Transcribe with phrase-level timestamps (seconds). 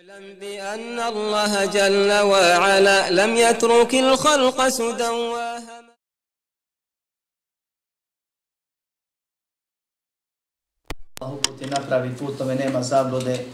[0.00, 5.76] اعلم بأن الله جل وعلا لم يترك الخلق سدى وهما
[11.20, 13.46] Allah uputi napravi put, tome nema zablude.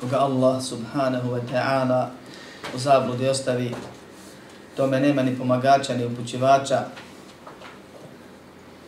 [0.00, 2.10] Koga Allah subhanahu wa ta'ala
[2.74, 3.74] u zabludi ostavi,
[4.76, 6.84] tome nema ni pomagača, ni upućivača.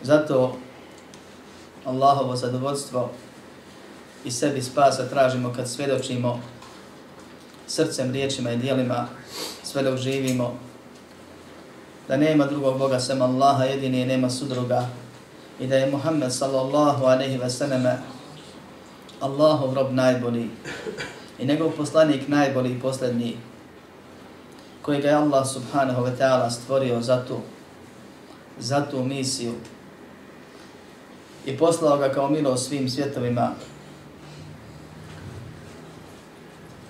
[0.03, 0.57] Zato
[1.85, 3.11] Allahovo zadovoljstvo
[4.26, 6.40] i sebi spasa tražimo kad svedočimo
[7.68, 9.08] srcem, riječima i dijelima,
[9.64, 10.60] sve dok živimo,
[12.08, 14.88] da nema drugog Boga sem Allaha, jedini i nema sudruga,
[15.60, 17.84] i da je Muhammed sallallahu aleyhi ve sallam
[19.20, 20.50] Allahov rob najbolji
[21.40, 23.38] i njegov poslanik najbolji i posljednji
[24.82, 27.38] koji ga je Allah subhanahu wa ta'ala stvorio za tu,
[28.60, 29.54] za tu misiju
[31.46, 33.52] i poslao ga kao milo svim svjetovima.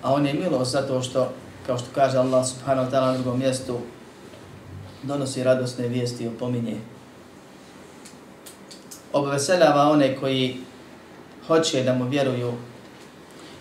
[0.02, 1.28] A on je milo zato što,
[1.66, 3.78] kao što kaže Allah subhanahu wa ta'ala na drugom mjestu,
[5.02, 6.76] donosi radosne vijesti i opominje
[9.12, 10.56] obveseljava one koji
[11.46, 12.52] hoće da mu vjeruju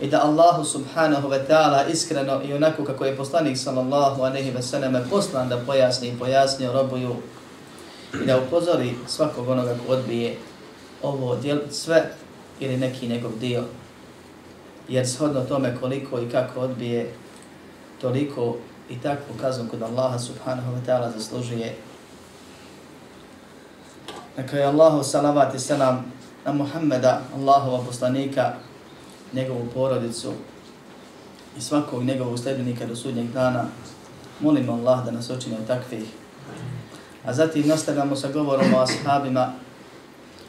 [0.02, 4.62] i da Allahu subhanahu wa ta'ala iskreno i onako kako je poslanik sallallahu aleyhi ve
[4.62, 7.16] selleme poslan da pojasni i pojasni robuju
[8.24, 10.36] i da upozori svakog onoga ko odbije
[11.04, 12.12] ovo djel, sve
[12.60, 13.64] ili neki njegov dio.
[14.90, 17.14] Jer shodno tome koliko i kako odbije,
[18.02, 18.58] toliko
[18.90, 21.76] i takvu kaznu kod Allaha subhanahu wa ta'ala zaslužuje
[24.38, 26.06] Neka je Allahu salavat i salam
[26.46, 28.54] na Muhammeda, Allahova poslanika,
[29.34, 30.34] njegovu porodicu
[31.58, 33.66] i svakog njegovog sljedbenika do sudnjeg dana.
[34.40, 36.04] Molimo Allah da nas učine od takvih.
[37.26, 39.54] A zatim nastavljamo sa govorom o ashabima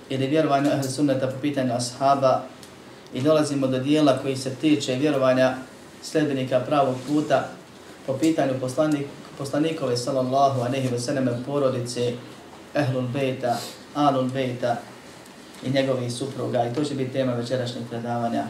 [0.08, 2.42] ili vjerovanje ahl sunneta po pitanju ashaba
[3.14, 5.54] i dolazimo do dijela koji se tiče vjerovanja
[6.02, 7.48] sljedbenika pravog puta
[8.06, 9.06] po pitanju poslanik,
[9.38, 12.12] poslanikove sallallahu a nehi veseleme porodice
[12.74, 13.56] Ehlul Bejta,
[13.94, 14.76] Alul Bejta
[15.62, 16.66] i njegovih supruga.
[16.66, 18.44] I to će biti tema večerašnjeg predavanja.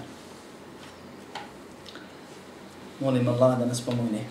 [3.01, 4.25] Molim Allah da nas pomogne.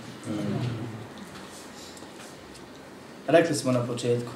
[3.27, 4.31] Rekli smo na početku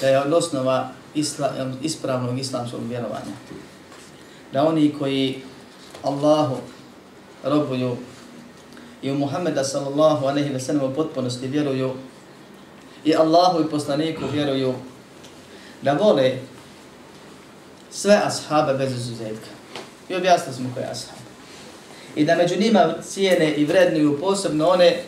[0.00, 1.50] da je od osnova isla,
[1.82, 3.32] ispravnog islamskog vjerovanja
[4.52, 5.42] da oni koji
[6.02, 6.56] Allahu
[7.44, 7.96] robuju
[9.02, 11.92] i u Muhammeda sallallahu aleyhi ve sellem u potpunosti vjeruju
[13.04, 14.74] i Allahu i poslaniku vjeruju
[15.82, 16.38] da vole
[17.90, 19.46] sve ashabe bez izuzetka.
[20.08, 21.22] I objasnili smo koje ashabe.
[22.16, 25.02] I da među njima cijene i vrednuju posebno one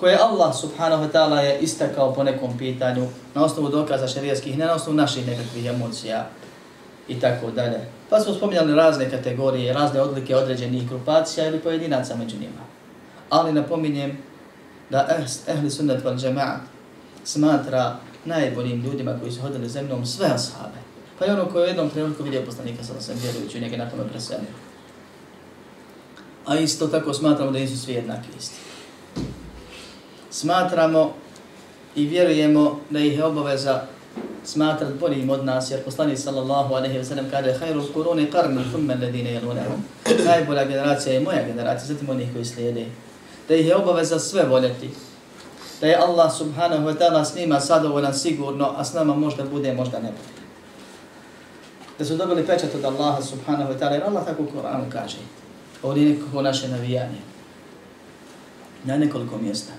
[0.00, 4.66] koje Allah subhanahu wa ta'ala je istakao po nekom pitanju na osnovu dokaza šarijaskih, ne
[4.66, 6.30] na osnovu naših nekakvih emocija
[7.08, 7.80] i tako dalje.
[8.10, 12.62] Pa smo spominjali razne kategorije, razne odlike određenih grupacija ili pojedinaca među njima.
[13.30, 14.18] Ali napominjem
[14.90, 16.60] da eh, ehli sunnet val džemaat
[17.24, 20.78] smatra najboljim ljudima koji su hodili zemljom sve ashabe.
[21.18, 23.90] Pa je ono koji u jednom trenutku vidio poslanika sa sam vjerujući u njega na
[23.90, 24.50] tome preselio.
[26.46, 28.56] A isto tako smatramo da nisu svi jednaki isti.
[30.30, 31.12] Smatramo
[31.94, 33.82] i vjerujemo da ih je obaveza
[34.44, 38.94] smatrat boljim od nas, jer poslanik sallallahu alaihi wa sallam kaže hajru kuruni qarni thumme
[38.94, 39.84] ledine jelunehum.
[40.24, 42.86] Najbolja generacija je moja generacija, zatim onih koji slijede.
[43.48, 44.90] Da ih je obaveza sve voljeti,
[45.80, 49.72] da je Allah subhanahu wa ta'ala s njima sadovoljan sigurno, a s nama možda bude,
[49.72, 50.38] možda ne bude.
[51.98, 55.16] Da su dobili pečat od Allaha subhanahu wa ta'ala, jer Allah tako u Koranu kaže,
[55.82, 57.18] ovdje je nekako naše navijanje.
[58.84, 59.72] Na nekoliko mjesta.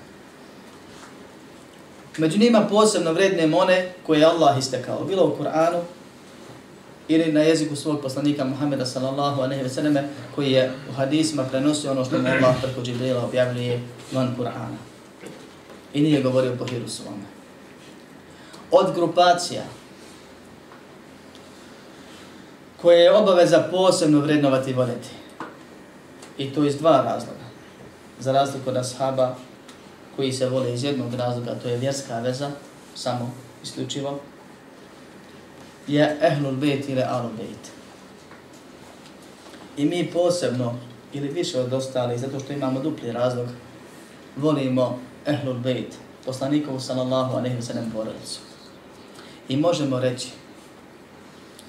[2.19, 5.79] Među njima posebno vredne one koje je Allah istekao, bilo u Kur'anu
[7.07, 11.91] ili na jeziku svog poslanika Muhammeda sallallahu aleyhi ve selleme, koji je u hadisima prenosio
[11.91, 13.81] ono što mu Allah preko Džibrila objavljuje
[14.11, 14.77] van Kur'ana
[15.93, 17.25] i nije govorio po hiru svome.
[18.71, 19.63] Od grupacija
[22.81, 25.09] koje je obaveza posebno vrednovati i voljeti.
[26.37, 27.45] I to iz dva razloga.
[28.19, 29.35] Za razliku od ashaba
[30.19, 32.49] koji se vole iz jednog razloga, to je vjerska veza,
[32.95, 33.31] samo
[33.63, 34.19] isključivo,
[35.87, 37.71] je ehlul bejt ili alul bejt.
[39.77, 40.75] I mi posebno,
[41.13, 43.47] ili više od ostalih, zato što imamo dupli razlog,
[44.35, 45.95] volimo ehlul bejt,
[46.25, 48.39] poslanikov sallallahu alaihi wa sallam porodicu.
[49.49, 50.27] I možemo reći,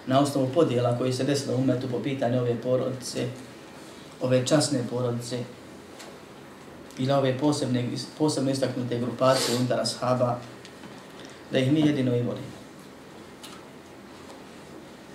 [0.07, 3.29] na osnovu podijela koji se desilo u umetu po pitanju ove porodice,
[4.21, 5.39] ove časne porodice,
[6.99, 7.89] ili ove posebne,
[8.19, 10.39] posebno istaknute grupacije unutar ashaba,
[11.53, 12.61] da ih mi jedino i volimo.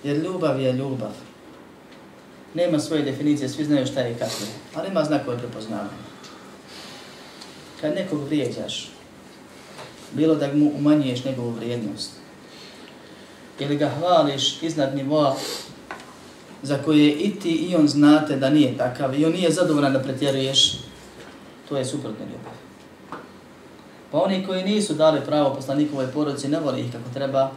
[0.04, 1.12] Jer ljubav je ljubav.
[2.54, 6.06] nema svoje definicije, svi znaju šta je i kako je, ali ima znakove prepoznavanja.
[7.82, 8.92] Kad nekog vrijeđaš,
[10.12, 12.12] bilo da mu umanjuješ njegovu vrijednost,
[13.60, 15.36] ili ga hvališ iznad nivoa
[16.64, 20.00] za koje i ti i on znate da nije takav i on nije zadovoljan da
[20.00, 20.74] pretjeruješ,
[21.70, 22.54] to je suprotno ljubav.
[24.12, 27.52] Pa oni koji nisu dali pravo poslanikovoj porodici ne voli ih kako treba.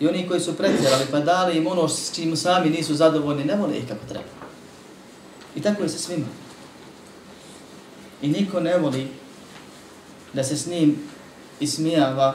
[0.00, 3.56] I oni koji su pretjerali pa dali im ono s čim sami nisu zadovoljni ne
[3.56, 4.28] voli ih kako treba.
[5.56, 6.26] I tako je sa svima.
[8.22, 9.08] I niko ne voli
[10.32, 10.96] da se s njim
[11.60, 12.34] ismijava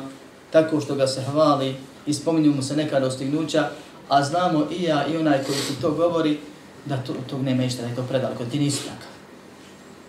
[0.52, 1.76] tako što ga se hvali
[2.06, 3.70] i spominju mu se neka dostignuća,
[4.10, 6.40] a znamo i ja i onaj koji ti to govori
[6.86, 9.17] da to, tog nema ništa, da je to predal, kod ti nisi takav.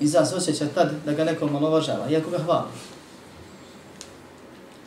[0.00, 2.68] I za se osjeća tad da ga neko malovažava, iako ga hvali.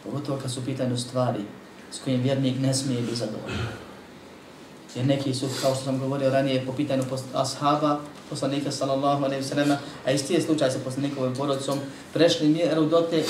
[0.03, 1.39] Pogotovo kad su u pitanju stvari
[1.91, 3.67] s kojim vjernik ne smije biti zadovoljan.
[4.95, 7.03] Jer neki su, kao što sam govorio ranije, po pitanju
[7.33, 7.99] ashaba,
[8.29, 11.79] poslanika sallallahu alaihi sallam, a isti je slučaj sa poslanikovim porodicom,
[12.13, 13.23] prešli mjeru do te,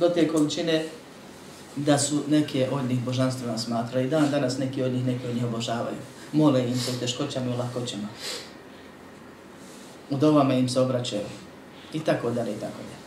[0.00, 0.84] do te količine
[1.76, 5.34] da su neke od njih božanstvena smatra i dan danas neki od njih neki od
[5.34, 5.96] njih obožavaju.
[6.32, 8.08] Mole im se u teškoćama i u.
[10.12, 11.24] U dovama im se obraćaju.
[11.92, 13.02] I tako dalje i tako dalje.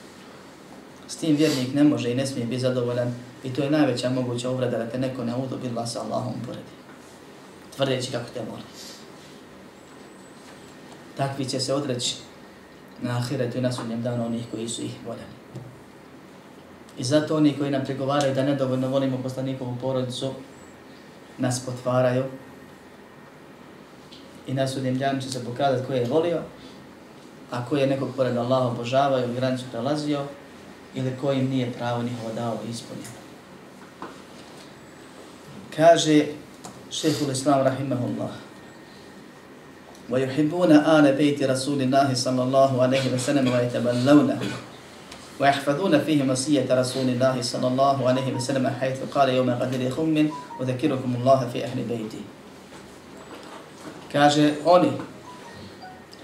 [1.07, 3.13] S tim vjernik ne može i ne smije biti zadovoljan
[3.43, 6.75] i to je najveća moguća uvreda da te neko ne udobi sa Allahom poredi.
[7.75, 8.61] Tvrdeći kako te voli.
[11.17, 12.15] Takvi će se odreći
[13.01, 15.35] na ahiretu i na sudnjem danu onih koji su ih voljeni.
[16.97, 20.31] I zato oni koji nam pregovaraju da nedovoljno volimo poslanikovu porodicu,
[21.37, 22.23] nas potvaraju
[24.47, 26.41] i na sudnjem danu će se pokazati ko je volio,
[27.54, 30.20] a ko je nekog pored Allaha obožavao ili granicu prelazio,
[30.94, 33.04] ili ko im nije pravo njihovo dao i ispunio.
[35.76, 36.26] Kaže
[36.90, 38.30] šehhul Islam rahimahullah
[40.10, 44.40] ويحبون آل بيت رسول الله صلى الله عليه وسلم ويتبلونه
[45.40, 50.28] ويحفظون فيه مسية رسول الله صلى الله عليه وسلم حيث قال يوم قدر خم
[50.60, 52.22] وذكركم الله في أهل بيتي
[54.12, 54.90] kaže oni,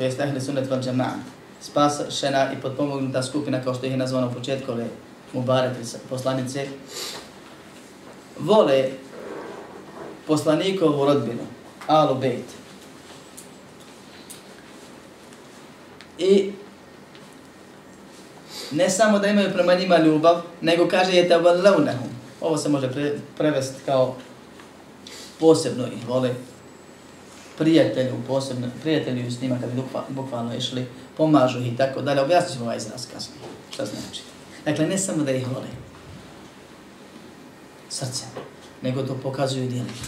[0.02, 1.14] to jest ahli sunnet val džema'a,
[1.62, 4.88] spašena i potpomognuta skupina, kao što ih je nazvano u početku ove
[5.34, 5.74] Mubarak
[6.10, 6.68] poslanice,
[8.40, 8.90] vole
[10.28, 11.46] poslanikovu rodbinu,
[11.88, 12.46] Alu Bejt.
[16.18, 16.52] I
[18.72, 22.10] ne samo da imaju prema njima ljubav, nego kaže je tavallaunahum.
[22.42, 24.16] Ovo se može pre, prevesti kao
[25.40, 26.36] posebno ih vole
[27.62, 30.88] prijatelju, posebno prijatelju s njima kad bi bukvalno išli,
[31.18, 32.22] pomažu ih i tako dalje.
[32.22, 33.42] Objasnit ćemo ovaj izraz kasnije.
[33.72, 34.22] Šta znači?
[34.66, 35.68] Dakle, ne samo da ih vole
[37.90, 38.26] srce,
[38.82, 40.02] nego to pokazuju djelima.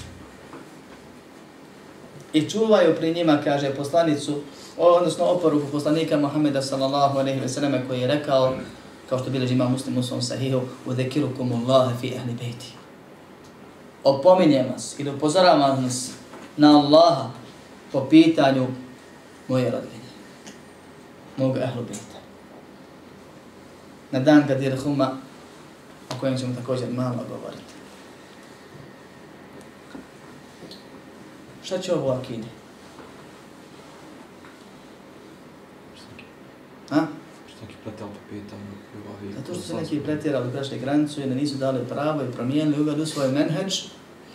[2.33, 4.41] I čuvaju pri njima, kaže poslanicu,
[4.77, 8.53] odnosno oporuku poslanika Muhammeda sallallahu alaihi ve selleme koji je rekao,
[9.09, 12.73] kao što bilježi ima muslim u svom sahihu, u zekirukum Allahe fi ahli bejti.
[14.03, 16.11] Opominjem vas ili upozoravam vas
[16.57, 17.42] na Allaha
[17.93, 18.67] po pitanju
[19.47, 20.09] moje rodine,
[21.37, 22.19] mog ahlu bejta.
[24.11, 25.17] Na dan Gadir Huma,
[26.11, 27.73] o kojem ćemo također malo govoriti.
[31.63, 32.47] Šta će ovo akide?
[36.89, 37.07] Ha?
[39.35, 43.05] Zato što se neki pretjerali, prešli granicu i da nisu dali pravo i promijenili, uveli
[43.05, 43.83] svoj menheđ,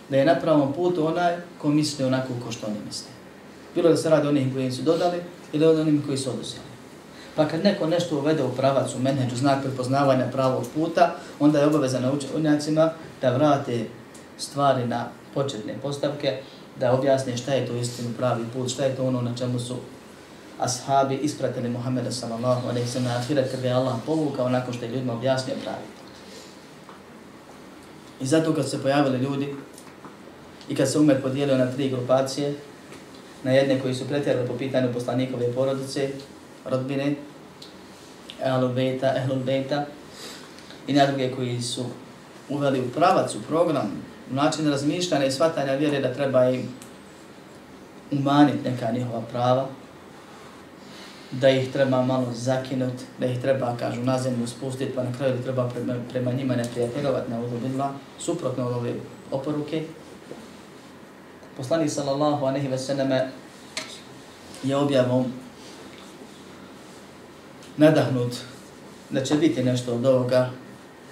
[0.08, 3.17] da je na pravom putu onaj ko misli onako ko što oni misle.
[3.74, 5.18] Bilo da se radi onih koji su dodali
[5.52, 6.68] ili od onih koji su oduzeli.
[7.36, 11.66] Pa kad neko nešto uvede u pravac, u menheđu, znak prepoznavanja pravog puta, onda je
[11.66, 12.90] obaveza na učenjacima
[13.22, 13.84] da vrate
[14.38, 16.40] stvari na početne postavke,
[16.80, 19.76] da objasne šta je to istinu pravi put, šta je to ono na čemu su
[20.58, 24.90] ashabi ispratili Muhammeda sallallahu alaihi sallam na ahiret kada je Allah povukao nakon što je
[24.90, 26.08] ljudima objasnio pravi put.
[28.20, 29.54] I zato kad se pojavili ljudi
[30.68, 32.54] i kad se umet podijelio na tri grupacije,
[33.42, 36.08] na jedne koji su pretjerali po pitanju poslanikove porodice,
[36.64, 37.14] rodbine,
[38.44, 39.84] ehlul Bejta, ehlul Bejta,
[40.86, 41.84] i na druge koji su
[42.48, 43.90] uveli u pravac, u program,
[44.30, 46.68] u način razmišljanja i shvatanja vjere da treba im
[48.10, 49.66] umaniti neka njihova prava,
[51.30, 55.36] da ih treba malo zakinuti, da ih treba, kažu, na zemlju spustiti, pa na kraju
[55.36, 56.64] da treba prema, prema njima ne
[57.28, 58.92] na udobidla, suprotno od ove
[59.30, 59.82] oporuke.
[61.58, 63.30] Poslanik sallallahu anehi ve selleme
[64.62, 65.24] je objavom
[67.76, 68.36] nadahnut
[69.10, 70.50] da će biti nešto od ovoga,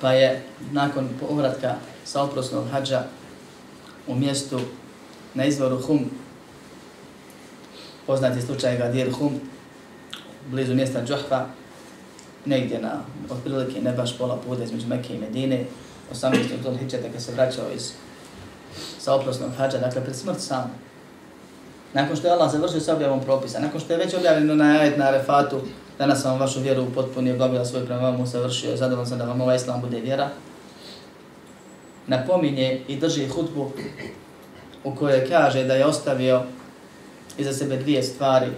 [0.01, 1.75] pa je nakon povratka
[2.05, 3.03] sa oprosnog hađa
[4.07, 4.61] u mjestu
[5.35, 6.11] na izvoru Hum
[8.07, 9.41] poznati slučaj Gadir Hum,
[10.51, 11.47] blizu mjesta Džohfa,
[12.45, 13.01] negdje na,
[13.31, 15.65] otprilike ne baš pola puta između Mekke i Medine,
[16.13, 16.37] 18.
[16.63, 17.93] Dhul Hidžeta kad se vraćao iz
[19.07, 20.71] sa oprostom hađa, dakle pred smrt sam.
[21.93, 24.99] Nakon što je Allah završio sa objavom propisa, nakon što je već objavljeno na ajet
[24.99, 25.61] na Arefatu,
[25.99, 29.57] danas sam vašu vjeru upotpunio, obavila svoj prema vam, usavršio, zadovoljno sam da vam ovaj
[29.57, 30.29] islam bude vjera,
[32.07, 33.71] napominje i drži hutbu
[34.85, 36.43] u kojoj kaže da je ostavio
[37.39, 38.51] iza sebe dvije stvari.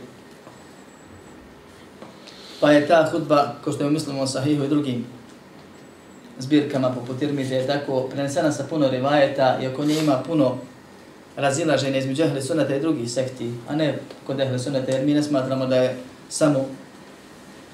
[2.60, 5.06] Pa je ta hutba, ko što je umislimo sahihu i drugim
[6.38, 10.56] zbirkama poput Irmize, je tako prenesena sa puno rivajeta i oko nje ima puno
[11.36, 15.22] razilaženja između ehli sunata i drugih sekti, a ne kod ehli sunata, jer mi ne
[15.22, 15.96] smatramo da je
[16.28, 16.66] samo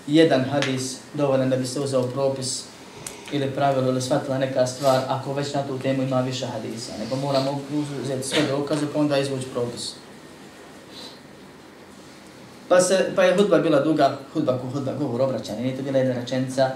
[0.06, 2.64] jedan hadis dovoljan da bi se uzeo propis
[3.32, 7.16] ili pravilo ili shvatila neka stvar ako već na tu temu ima više hadisa, nego
[7.16, 7.60] moramo
[8.02, 9.94] uzeti sve dokaze pa onda izvući propis.
[12.68, 15.98] Pa, se, pa je hudba bila duga, hudba ko hudba, govor obraćanje, nije to bila
[15.98, 16.70] jedna rečenica.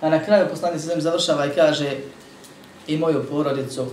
[0.00, 1.96] A na kraju poslanik se završava i kaže
[2.86, 3.86] i moju porodicu.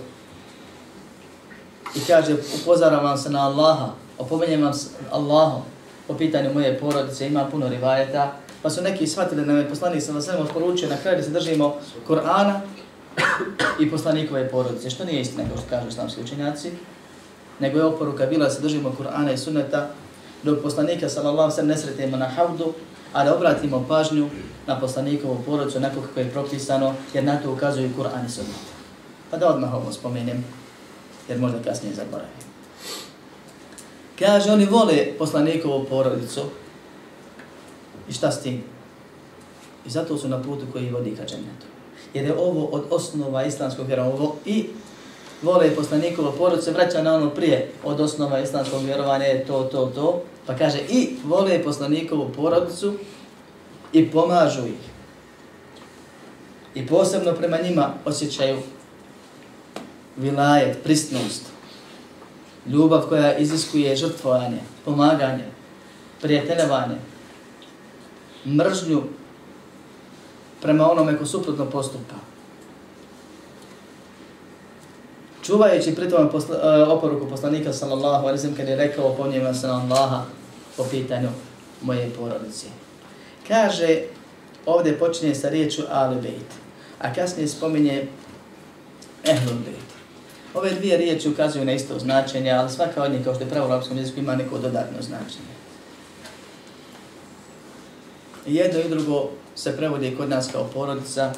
[1.94, 5.62] I kaže upozoram vam se na Allaha, opominjem vam se Allahom
[6.06, 8.32] po pitanju moje porodice, ima puno rivajeta,
[8.62, 11.74] pa su neki shvatili da me poslanik sa vasem poručio na kraju da se držimo
[12.08, 12.60] Kur'ana
[13.80, 16.70] i poslanikove porodice, što nije istina, kao što kažu islamski učenjaci,
[17.60, 19.88] nego je oporuka bila da se držimo Kur'ana i sunneta,
[20.42, 22.72] dok poslanika sallallahu sallam ne sretimo na havdu,
[23.12, 24.28] a da obratimo pažnju
[24.66, 28.66] na poslanikovu porodicu, onako kako je propisano, jer na to ukazuju Kur'an i sunnet.
[29.30, 30.44] Pa da odmah ovo spomenem,
[31.28, 32.46] jer možda kasnije zaboravim.
[34.18, 36.42] Kaže, oni vole poslanikovu porodicu,
[38.08, 38.62] I šta s tim?
[39.86, 41.66] I zato su na putu koji vodi ka džennetu.
[42.14, 44.30] Jer je ovo od osnova islamskog vjerovanja.
[44.44, 44.66] I
[45.42, 50.22] vole poslanikovo porod vraća na ono prije od osnova islamskog vjerovanja je to, to, to.
[50.46, 52.94] Pa kaže i vole poslanikovu porodicu
[53.92, 54.84] i pomažu ih.
[56.74, 58.58] I posebno prema njima osjećaju
[60.16, 61.42] vilajet, pristnost,
[62.66, 65.44] ljubav koja iziskuje žrtvovanje, pomaganje,
[66.22, 66.96] prijateljevanje,
[68.46, 69.02] mržnju
[70.62, 72.14] prema onome ko suprotno postupa.
[75.46, 79.80] Čuvajući pritom posla, uh, oporuku poslanika sallallahu alaihi sallam kad je rekao ponijema se na
[79.80, 80.22] Allaha
[80.76, 81.28] po pitanju
[81.82, 82.66] moje porodice.
[83.48, 84.02] Kaže,
[84.66, 86.50] ovdje počinje sa riječu Ali Bejt,
[86.98, 88.06] a kasnije spominje
[89.24, 89.86] Ehlul Bejt.
[90.54, 93.68] Ove dvije riječi ukazuju na isto značenje, ali svaka od njih, kao što je pravo
[93.68, 95.56] u arapskom jeziku, ima neko dodatno značenje.
[98.46, 101.32] I jedno i drugo se prevodi kod nas kao porodica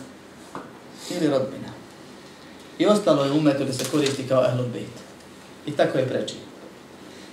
[1.11, 1.78] ili rodbina.
[2.79, 4.97] I ostalo je umetu da se koristi kao ehlul bejt.
[5.67, 6.35] I tako je preči.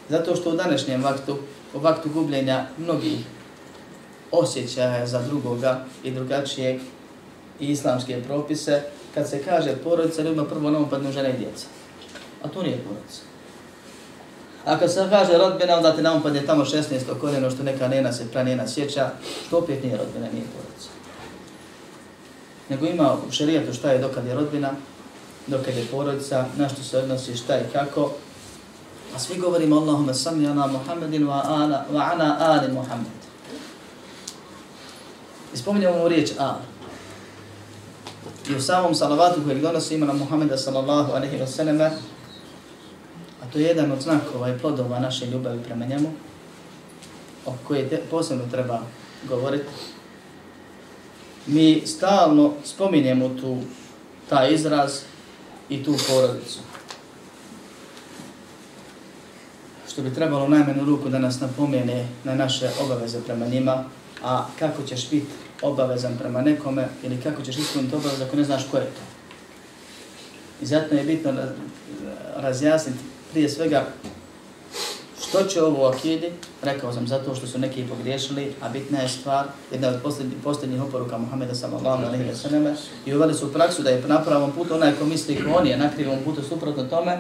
[0.10, 1.38] Zato što u današnjem vaktu,
[1.74, 3.20] u vaktu gubljenja mnogih
[4.32, 6.82] osjećaja za drugoga i drugačijeg
[7.60, 8.82] i islamske propise,
[9.14, 11.66] kad se kaže porodica, ljudima prvo na upadnu žene i djeca.
[12.44, 13.22] A to nije porodica.
[14.66, 17.20] A kad se kaže rodbina, onda te naumpadne tamo 16.
[17.22, 19.10] koljeno što neka nena se pranjena sjeća,
[19.50, 20.90] to opet nije rodbina, nije porodica.
[22.70, 24.72] Nego ima u šarijetu šta je dokad je rodbina,
[25.48, 28.12] dokad je porodica, na što se odnosi šta i kako.
[29.16, 33.08] A svi govorimo Allahumma sami ana Muhammedin wa ana, wa ana ali Muhammed.
[35.54, 36.56] I spominjamo mu riječ al.
[38.50, 41.92] I u samom salavatu kojeg donosi ima na Muhammeda sallallahu alaihi wa sallam,
[43.56, 46.12] to je jedan od znakova i plodova naše ljubavi prema njemu,
[47.46, 48.80] o koje te, posebno treba
[49.30, 49.66] govoriti.
[51.48, 53.58] Mi stalno spominjemo tu
[54.30, 55.02] taj izraz
[55.70, 56.60] i tu porodicu.
[59.92, 63.84] Što bi trebalo najmenu ruku da nas napomene na naše obaveze prema njima,
[64.24, 65.28] a kako ćeš biti
[65.62, 69.02] obavezan prema nekome ili kako ćeš ispuniti obavez ako ne znaš ko je to.
[70.62, 71.34] I zato je bitno
[72.36, 73.00] razjasniti
[73.32, 73.86] prije svega,
[75.30, 79.46] što će ovo akidi, rekao sam zato što su neki pogriješili, a bitna je stvar,
[79.72, 83.84] jedna od posljednjih, posljednjih oporuka Muhammeda sallallahu alaihi wa sallam, i uveli su u praksu
[83.84, 86.84] da je na pravom putu onaj ko misli ko on je na krivom putu suprotno
[86.84, 87.20] tome,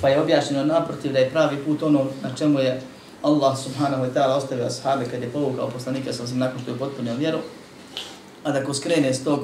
[0.00, 2.80] pa je objašnjeno naprotiv da je pravi put ono na čemu je
[3.22, 7.14] Allah subhanahu wa ta'ala ostavio ashabi kad je povukao poslanika sam nakon što je potpunio
[7.14, 7.38] vjeru,
[8.44, 9.40] a da ko skrene s tog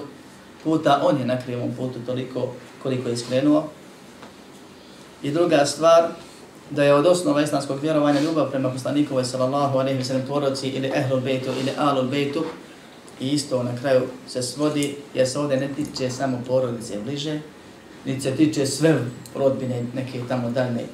[0.64, 2.52] puta, on je na krivom putu toliko
[2.82, 3.68] koliko je skrenuo,
[5.22, 6.08] I druga stvar,
[6.70, 10.90] da je od osnova islamskog vjerovanja ljubav prema poslanikovoj sallallahu alaihi ve sallam porodici ili
[10.94, 12.44] ehlul bejtu ili alul bejtu
[13.20, 17.40] i isto na kraju se svodi jer se ovdje ne tiče samo porodice bliže,
[18.04, 18.98] niti se tiče sve
[19.34, 20.86] rodbine neke tamo dalje,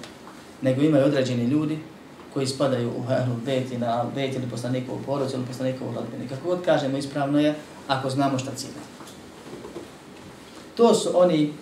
[0.63, 1.79] nego imaju određeni ljudi
[2.35, 6.29] koji spadaju u Ahlul Bejt i na Bejt ili poslanikovu porodicu ili poslanikovu rodbinu.
[6.29, 7.55] Kako god kažemo, ispravno je
[7.89, 8.83] ako znamo šta cilja.
[10.77, 11.53] To su oni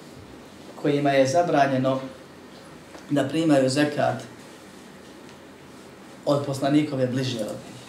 [0.83, 2.00] kojima je zabranjeno
[3.12, 4.23] da primaju zekat
[6.25, 7.83] od poslanikove bliže rodbine.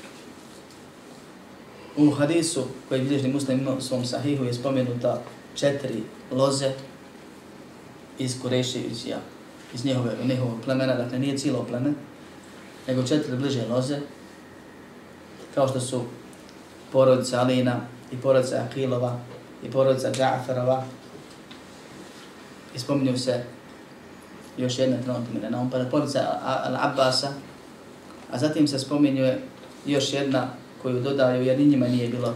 [1.97, 5.21] U hadisu koji bilježni muslim u svom sahihu je spomenuta
[5.55, 6.71] četiri loze
[8.19, 9.17] iz Kureševića,
[9.73, 11.93] iz njihove, njihovog plemena, dakle nije cijelo pleme,
[12.87, 13.99] nego četiri bliže loze,
[15.55, 16.03] kao što su
[16.91, 17.79] porodica Alina
[18.11, 19.19] i porodica Akilova
[19.63, 20.83] i porodica Džaferova.
[22.75, 23.43] I spominju se
[24.57, 26.19] još jedna trenutna imena, on pa porodica
[26.67, 27.27] Al-Abbasa,
[28.31, 29.39] a zatim se spominjuje
[29.85, 30.47] još jedna
[30.81, 32.33] koju dodaju jer ni njima nije bilo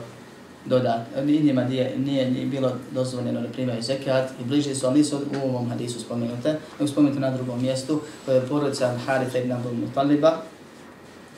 [0.66, 4.98] dodat, ni njima nije, nije, nije bilo dozvoljeno da primaju zekat i bliže su, ali
[4.98, 9.52] nisu u ovom hadisu spomenute, nego spomenute na drugom mjestu, koje je porodica Haritha ibn
[9.52, 10.38] Abdul Mutaliba.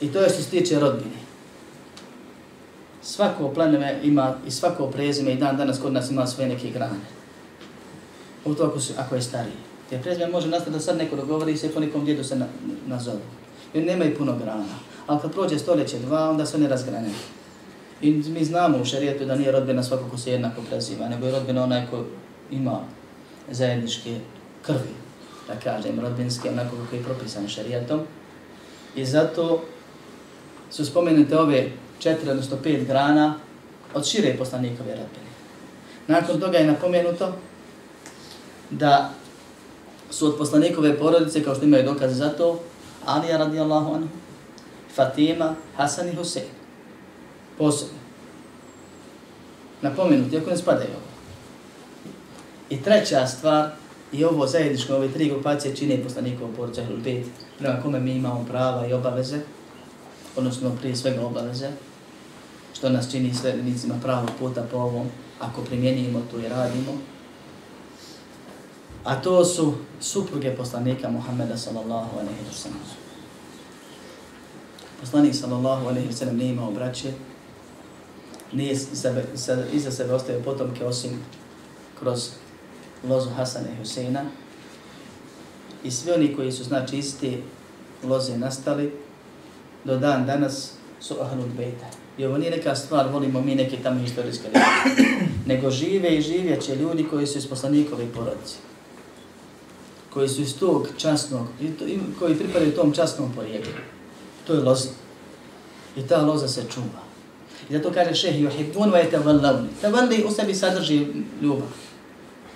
[0.00, 1.20] I to je što se tiče rodbine.
[3.02, 6.98] Svako pleneme ima i svako prezime i dan danas kod nas ima svoje neke grane.
[8.44, 9.69] U to ako, su, ako je stariji.
[9.90, 12.46] Jer prezime može nastati da sad neko dogovori se po nekom djedu se na,
[12.86, 13.20] nazove.
[13.74, 14.74] Jer nema i puno grana.
[15.06, 17.10] Ali kad prođe stoljeće dva, onda se ne razgrane.
[18.02, 21.32] I mi znamo u šarijetu da nije rodbina svako ko se jednako preziva, nego je
[21.32, 22.04] rodbina onaj ko
[22.50, 22.80] ima
[23.50, 24.16] zajedničke
[24.62, 24.94] krvi,
[25.48, 28.00] da kažem, rodbinske, onako kako je propisan šarijetom.
[28.96, 29.62] I zato
[30.70, 33.34] su spomenute ove četiri, odnosno pet grana
[33.94, 35.30] od šire poslanikove rodbine.
[36.06, 37.32] Nakon toga je napomenuto
[38.70, 39.10] da
[40.10, 42.60] su od poslanikove porodice, kao što imaju dokaze za to,
[43.06, 44.08] Alija radijallahu anhu,
[44.94, 46.60] Fatima, Hasan i Husein
[47.60, 48.00] posebno.
[49.82, 51.10] Napomenuti, ako ne spadaju ovo.
[52.70, 53.70] I treća stvar,
[54.12, 57.26] i ovo zajedničko, ove tri grupacije čine poslanikovu porodicu ili pet,
[57.58, 59.40] prema kome mi imamo prava i obaveze,
[60.36, 61.68] odnosno prije svega obaveze,
[62.74, 65.06] što nas čini slednicima pravog puta po ovom,
[65.40, 66.92] ako primjenimo to i radimo.
[69.04, 72.80] A to su supruge poslanika Muhammeda sallallahu alaihi wa sallam.
[75.00, 77.12] Poslanik sallallahu alaihi wa sallam nije imao braće,
[78.52, 81.10] nije sebe, se, iza sebe ostavio potomke osim
[81.98, 82.28] kroz
[83.08, 84.24] lozu Hasana i Huseina.
[85.84, 87.42] I svi oni koji su znači isti
[88.04, 88.92] loze nastali
[89.84, 91.86] do dan danas su Ahlul Bejta.
[92.18, 94.48] I ovo nije neka stvar, volimo mi neke tamo istorijske.
[95.46, 98.69] Nego žive i živjet će ljudi koji su iz poslanikove porodice.
[100.12, 101.46] Koji su iz tog časnog,
[102.18, 103.72] koji pripadaju tom časnom porijeklu.
[104.46, 104.88] To je loza.
[105.96, 107.02] I ta loza se čuva.
[107.70, 109.68] I zato kaže šeh yuhibbun wa yatawallawni.
[109.80, 111.06] Tavalli u sebi sadrži
[111.42, 111.68] ljubav.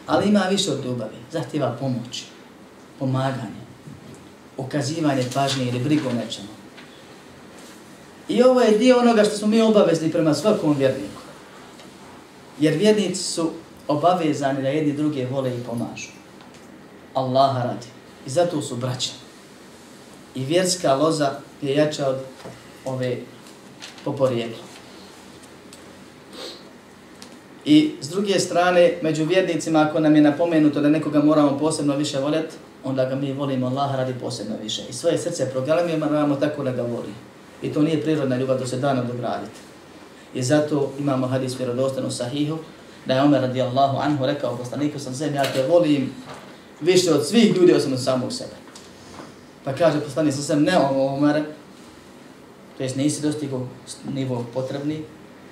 [0.06, 1.16] Ali ima više od ljubavi.
[1.32, 2.24] Zahtjeva pomoć,
[2.98, 3.64] pomaganje,
[4.56, 6.48] ukazivanje pažnje ili brigu nečemu.
[8.28, 11.20] I ovo je dio onoga što smo mi obavezni prema svakom vjerniku.
[12.60, 13.50] Jer vjernici su
[13.88, 16.08] obavezani da jedni druge vole i pomažu.
[17.14, 17.86] Allaha radi.
[18.26, 19.10] I zato su braća.
[20.34, 21.30] I vjerska loza
[21.62, 22.16] je jača od
[22.84, 23.16] ove
[24.04, 24.62] po porijeklu.
[27.64, 32.18] I s druge strane, među vjernicima, ako nam je napomenuto da nekoga moramo posebno više
[32.18, 34.82] voljeti, onda ga mi volimo Allah radi posebno više.
[34.90, 37.14] I svoje srce programiramo moramo tako da ga voli.
[37.62, 39.60] I to nije prirodna ljubav, to se dano dograditi.
[40.34, 42.58] I zato imamo hadis vjerodostanu sahihu,
[43.06, 46.12] da je Omer radijallahu anhu rekao poslaniku sam zem, ja te volim
[46.80, 48.54] više od svih ljudi osim od samog sebe.
[49.64, 51.42] Pa kaže poslanik sam ne Omer,
[52.76, 53.66] to jest nisi dostigao
[54.14, 55.04] nivo potrebni,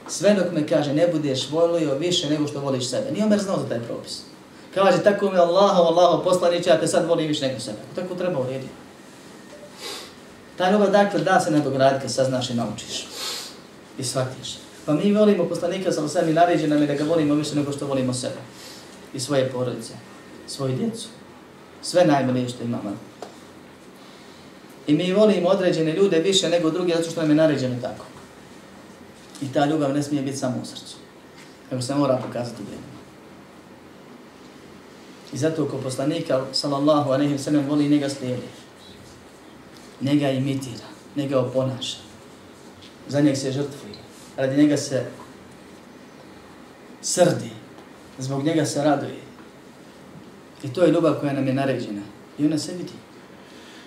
[0.09, 3.13] sve dok me kaže ne budeš volio više nego što voliš sebe.
[3.13, 4.21] Nije Omer znao za taj propis.
[4.75, 7.79] Kaže, tako mi Allaho, Allaho poslaniće, ja te sad volim više nego sebe.
[7.95, 8.69] Tako treba urediti.
[10.57, 13.07] Ta ljubav, dakle, da se nadograditi kad saznaš i naučiš.
[13.99, 14.57] I shvatiš.
[14.87, 17.73] Pa mi volimo poslanika sa osam i naređe nam je da ga volimo više nego
[17.73, 18.41] što volimo sebe.
[19.15, 19.93] I svoje porodice,
[20.53, 21.09] svoju djecu.
[21.83, 22.97] Sve najbolje što imamo.
[24.87, 28.05] I mi volimo određene ljude više nego druge zato što nam je naređeno tako.
[29.43, 30.97] I ta ljubav ne smije biti samo u srcu.
[31.71, 32.93] Nego se mora pokazati u djelima.
[35.33, 38.49] I zato ko poslanika, sallallahu alaihi wa sallam, voli njega slijedi.
[40.01, 40.87] Njega imitira,
[41.17, 41.97] njega oponaša.
[43.09, 43.95] Za njeg se žrtvuje.
[44.37, 45.05] Radi njega se
[47.03, 47.51] srdi.
[48.19, 49.32] Zbog njega se raduje.
[50.65, 52.03] I to je ljubav koja nam je naređena.
[52.39, 52.93] I ona se vidi.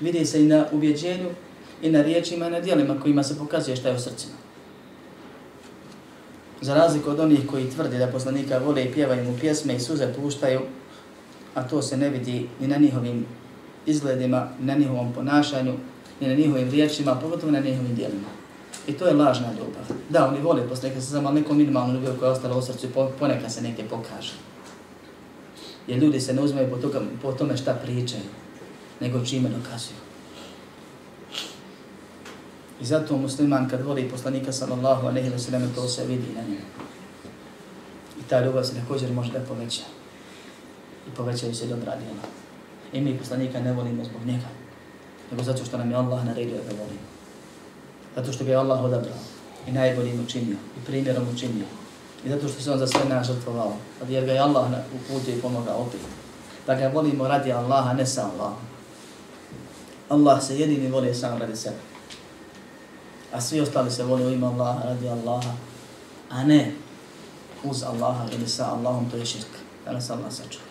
[0.01, 1.29] Vidi se i na ubjeđenju,
[1.81, 4.33] i na riječima, i na dijelima kojima se pokazuje šta je u srcima.
[6.61, 10.13] Za razliku od onih koji tvrdi da poslanika vole i pjevaju mu pjesme i suze
[10.13, 10.61] puštaju,
[11.53, 13.25] a to se ne vidi ni na njihovim
[13.85, 15.73] izgledima, ni na njihovom ponašanju,
[16.19, 18.27] ni na njihovim riječima, pogotovo na njihovim dijelima.
[18.88, 19.99] I to je lažna ljubav.
[20.09, 22.89] Da, oni vole posle se samo neko minimalno ljubav koja je ostala u srcu i
[23.19, 24.33] ponekad se neke pokaže.
[25.88, 28.24] Jer ljudi se ne uzmeju po, toga, po tome šta pričaju,
[29.00, 29.98] nego čime dokazuju.
[32.82, 36.69] I zato musliman kad voli poslanika sallallahu alaihi wa sallam, to se vidi na njemu.
[38.19, 39.84] I ta ljubav se također može da poveća.
[41.08, 42.26] I povećaju se dobra djela.
[42.93, 44.48] I mi poslanika ne volimo zbog njega,
[45.32, 47.08] nego zato što nam je Allah naredio da volimo.
[48.15, 49.17] Zato što ga je Allah odabrao
[49.67, 51.65] i najboljim učinio i primjerom učinio.
[52.25, 53.73] I zato što se on za sve nas žrtvovao.
[54.09, 55.99] Jer ga je Allah uputio i pomogao opet.
[56.67, 58.57] Da ga volimo radi Allaha, ne sa Allahom.
[60.09, 61.75] Allah se jedini voli sam radi sebe.
[63.33, 65.53] A svi ostali se voli u ime Allaha, radi Allaha,
[66.29, 66.71] a ne
[67.63, 69.47] uz Allaha ili sa Allahom, to je širk.
[69.85, 70.65] Da nas Allah sačuva.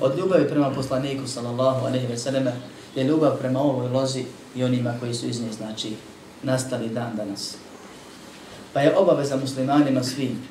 [0.00, 2.52] Od ljubavi prema poslaniku, sallallahu alaihi ve selleme,
[2.94, 5.96] je ljubav prema ovoj lozi i onima koji su iz nje, znači,
[6.42, 7.54] nastali dan danas.
[8.72, 10.42] Pa je obaveza muslimanima svim,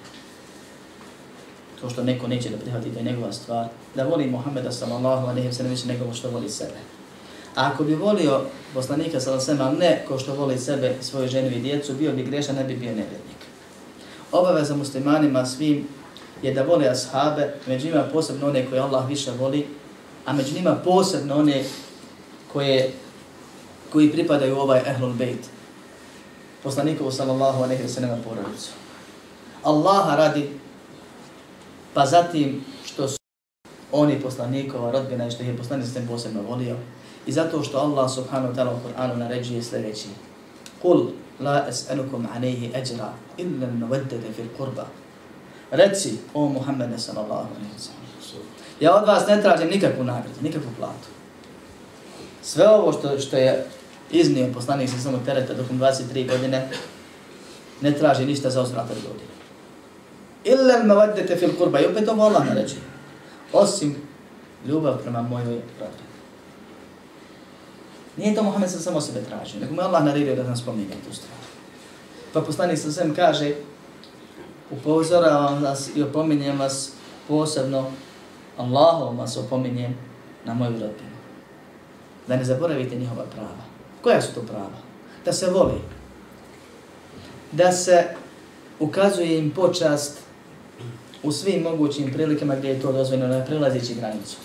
[1.82, 5.50] to što neko neće da prihvati, to je njegova stvar, da voli Muhammeda sallallahu alaihi
[5.50, 6.80] wa sallam više nego što voli sebe.
[7.56, 8.42] A ako bi volio
[8.74, 12.12] poslanika sallallahu alaihi wa sallam ne ko što voli sebe, svoju ženu i djecu, bio
[12.12, 13.40] bi grešan, ne bi bio nevrednik.
[14.32, 15.88] Obaveza muslimanima svim
[16.42, 19.68] je da vole ashabe, među njima posebno one koje Allah više voli,
[20.26, 21.64] a među njima posebno one
[22.54, 22.92] koje,
[23.92, 25.46] koji pripadaju ovaj ehlul bejt,
[26.64, 28.70] poslanikovu sallallahu alaihi wa sallam porodicu.
[29.64, 30.50] Allaha radi,
[31.94, 33.18] pa zatim što su
[33.92, 36.76] oni poslanikova rodbina i što je poslanik sam posebno volio,
[37.26, 40.08] i zato što Allah subhanahu wa ta'ala u Kur'anu naređuje sljedeći.
[40.82, 41.06] Kul
[41.40, 44.86] la es'alukum alaihi ajra illa nawaddade fil kurba.
[45.72, 48.10] Reci, o Muhammede sallallahu alaihi wa sallam.
[48.80, 51.08] Ja od vas ne tražim nikakvu nagradu, nikakvu platu.
[52.42, 53.66] Sve ovo što, što je
[54.12, 56.70] iznio poslanik sa samog tereta dokom 23 godine,
[57.82, 59.39] ne traži ništa za osvrata godine.
[60.44, 61.80] Illa al mawaddati fil qurba.
[61.80, 62.66] i opet ovo Allah ne.
[63.54, 63.96] Osim
[64.66, 66.04] ljubav prema mojoj rodbi.
[68.18, 71.16] Nije to Muhammed sam samo sebe tražio, nego mu Allah naredio da nam spominje tu
[71.16, 71.40] stvar.
[72.34, 73.56] Pa poslanik sa sem kaže,
[74.72, 76.92] upozoravam vas i opominjem vas
[77.28, 77.92] posebno,
[78.58, 79.98] Allahom vas opominjem
[80.46, 81.18] na moju rodbinu.
[82.28, 83.64] Da ne zaboravite njihova prava.
[84.02, 84.78] Koja su to prava?
[85.26, 85.82] Da se voli.
[87.52, 88.04] Da se
[88.80, 90.20] ukazuje im počast
[91.24, 94.38] u svim mogućim prilikama gdje je to dozvoljeno, ne prelazići granicu.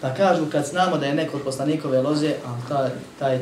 [0.00, 3.38] Pa kažu kad znamo da je neko od poslanikove loze, a taj, taj,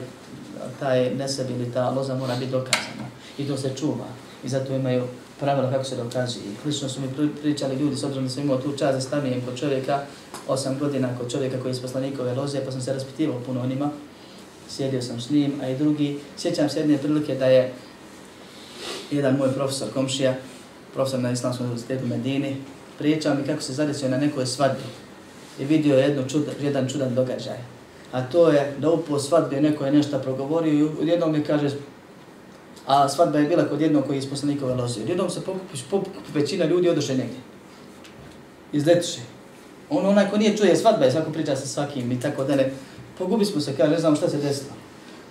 [0.80, 3.06] taj neseb ili ta loza mora biti dokazana.
[3.38, 4.06] I to se čuva.
[4.44, 5.04] I zato imaju
[5.40, 6.44] pravila kako se dokazuje.
[6.44, 9.40] I klično su mi pričali ljudi, s obzirom da sam imao tu čast da stavijem
[9.44, 10.00] kod čovjeka,
[10.48, 13.90] osam godina kod čovjeka koji je iz poslanikove loze, pa sam se raspitivao puno onima.
[14.68, 17.72] sjedio sam s njim, a i drugi, sjećam se jedne prilike da je
[19.10, 20.34] jedan moj profesor komšija,
[20.96, 22.56] profesor na Islamskom univerzitetu Medini,
[22.98, 24.88] pričao mi kako se zadesio na nekoj svadbi
[25.60, 27.58] i vidio jedno čud, jedan čudan događaj.
[28.12, 31.70] A to je da upo svadbe neko je nešto progovorio i jednom mi kaže,
[32.86, 35.00] a svadba je bila kod jednog koji je iz poslanikove loze.
[35.08, 37.38] Jednom se pokupiš, pokupi većina ljudi odoše negdje.
[38.72, 39.20] Izletiše.
[39.90, 42.72] On onaj ko nije čuje svadba je, svako priča sa svakim i tako dalje.
[43.18, 44.72] Pogubi smo se, kaže, ne znam šta se desilo.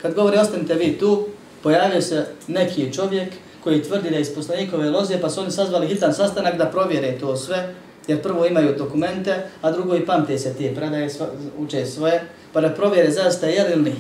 [0.02, 1.28] Kad govori, ostanite vi tu,
[1.64, 3.34] pojavio se neki čovjek
[3.66, 7.18] koji tvrdi da je iz poslanikove loze, pa su oni sazvali hitan sastanak da provjere
[7.20, 7.74] to sve,
[8.08, 12.22] jer prvo imaju dokumente, a drugo i pamte se te predaje, sva, uče svoje,
[12.54, 13.96] pa da provjere zaista je li nije.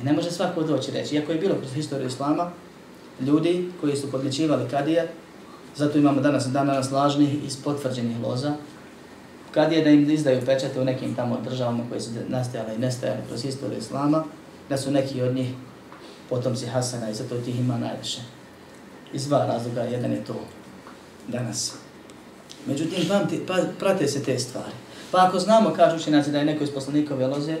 [0.00, 2.50] I ne može svako doći reći, iako je bilo kroz historiju Islama,
[3.20, 5.08] ljudi koji su podličivali kadije,
[5.76, 8.52] zato imamo danas danas lažnih iz potvrđenih loza,
[9.50, 13.20] kad je da im izdaju pečate u nekim tamo državama koje su nastajale i nestajale
[13.28, 14.24] kroz istoriju Islama,
[14.68, 15.48] da su neki od njih
[16.30, 18.20] potomci Hasana i zato tih ima najviše.
[19.12, 20.34] Iz dva razloga, jedan je to
[21.28, 21.74] danas.
[22.66, 24.72] Međutim, pamti, pa, prate se te stvari.
[25.10, 27.56] Pa ako znamo, kažu učenjaci, da je neko iz poslanikove loze,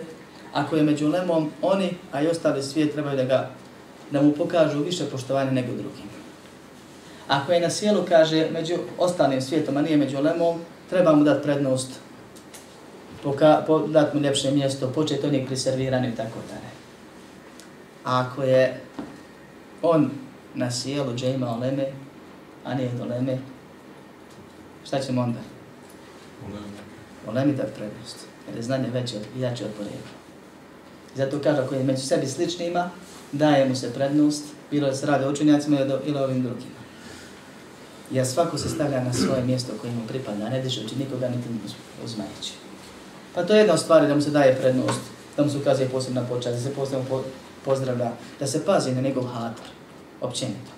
[0.52, 3.50] ako je među lemom, oni, a i ostali svijet, trebaju da ga
[4.10, 6.08] da mu pokažu više poštovanja nego drugim.
[7.28, 11.42] Ako je na sjelu, kaže, među ostalim svijetom, a nije među lemom, treba mu dati
[11.42, 11.90] prednost,
[13.22, 16.75] poka, po, dati mu ljepše mjesto, početi onih priservirani i tako ne.
[18.06, 18.80] A ako je
[19.82, 20.10] on
[20.54, 21.86] na sjelu džema oleme,
[22.64, 23.38] a nije do leme,
[24.86, 25.38] šta ćemo onda?
[27.28, 28.16] Olemi dati prednost,
[28.48, 30.16] jer je znanje veće od, jače od porijekla.
[31.14, 32.90] I zato kaže, ako je među sebi sličnima,
[33.32, 36.80] daje mu se prednost, bilo se radi o učenjacima ili ovim drugima.
[38.10, 41.48] Jer svako se stavlja na svoje mjesto koje mu pripada, a ne dižući nikoga niti
[42.04, 42.52] uzmajući.
[43.34, 45.00] Pa to je jedna stvar da mu se daje prednost
[45.36, 47.22] da mu se ukazuje posebna počast, da se posebno po,
[47.66, 49.66] pozdravlja, da se pazi na njegov hatar,
[50.20, 50.72] općenito.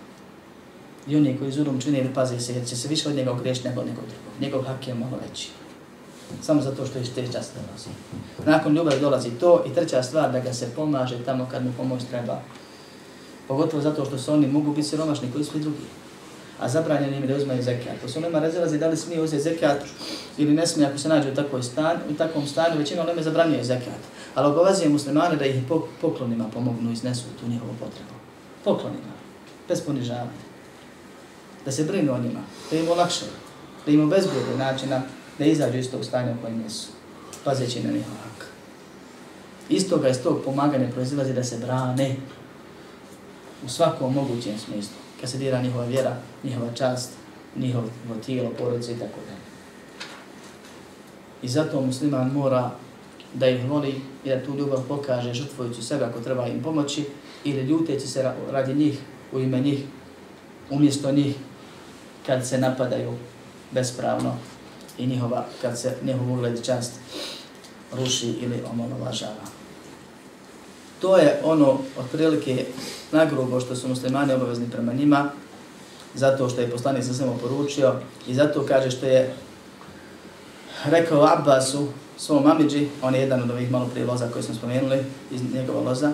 [1.09, 3.69] I oni koji zulum čine ili pazi se, jer će se više od njega ogriješiti
[3.69, 4.33] nego nekog drugog.
[4.41, 5.49] Njegov hak je malo veći.
[6.43, 7.89] Samo zato što je štiri časa dolazi.
[8.47, 12.03] Nakon ljubavi dolazi to i treća stvar da ga se pomaže tamo kad mu pomoć
[12.11, 12.41] treba.
[13.49, 15.87] Pogotovo zato što su oni mogu biti siromašni koji su i drugi
[16.61, 18.01] a zabranjeno im da uzmaju zekat.
[18.03, 19.79] To su nema razilazi da li smije uzeti zekat
[20.39, 23.65] ili ne smije ako se nađe u, takvoj stan, u takvom stanju, većina nema zabranjuje
[23.65, 24.03] zekat.
[24.39, 25.63] Ali obavezuje muslimane da ih
[26.01, 28.15] poklonima pomognu iznesu tu njihovu potrebu.
[28.65, 29.13] Poklonima,
[29.69, 30.47] bez ponižavanja.
[31.65, 33.25] Da se brinu o njima, da im olakše,
[33.87, 35.03] da im obezbjede načina
[35.39, 36.89] da izađu iz tog stanja u kojem jesu,
[37.45, 38.47] pazeći na njihov hak.
[39.69, 42.17] Iz toga, iz tog pomaganja proizilazi da se brane
[43.67, 47.11] u svakom mogućem smislu kad se dira njihova vjera, njihova čast,
[47.57, 47.89] njihovo
[48.27, 49.49] tijelo, porodice i tako dalje.
[51.43, 52.71] I zato musliman mora
[53.35, 57.05] da ih voli i da tu ljubav pokaže žrtvojući sebe ako treba im pomoći
[57.45, 58.99] ili ljuteći se radi njih,
[59.33, 59.85] u ime njih,
[60.71, 61.35] umjesto njih
[62.27, 63.13] kad se napadaju
[63.71, 64.37] bespravno
[64.99, 66.93] i njihova, kad se njihov ugled čast
[67.93, 69.59] ruši ili omalovažava.
[71.01, 72.67] To je ono, otprilike,
[73.13, 75.31] nagrubo što su muslimani obavezni prema njima,
[76.15, 77.95] zato što je poslanik sa svema poručio
[78.27, 79.35] i zato kaže što je
[80.85, 85.05] rekao Abbasu, svom Amidži, on je jedan od ovih malo prije loza koji smo spomenuli,
[85.31, 86.13] iz njegova loza,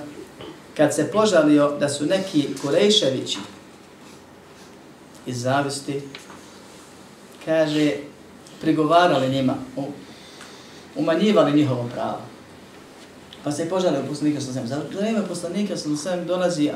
[0.77, 3.39] kad se požalio da su neki Kurejševići
[5.27, 6.01] iz zavisti,
[7.45, 7.93] kaže,
[8.61, 9.55] prigovarali njima,
[10.97, 12.21] umanjivali njihovo pravo.
[13.45, 14.67] Pa se požalio poslanika sa svem.
[14.67, 16.71] Za vrijeme poslanika sa svem dolazi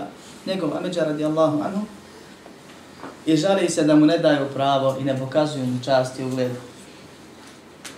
[0.46, 1.80] njegov Amidža radijallahu anhu
[3.26, 6.50] i žali se da mu ne daju pravo i ne pokazuju mu čast i ugled.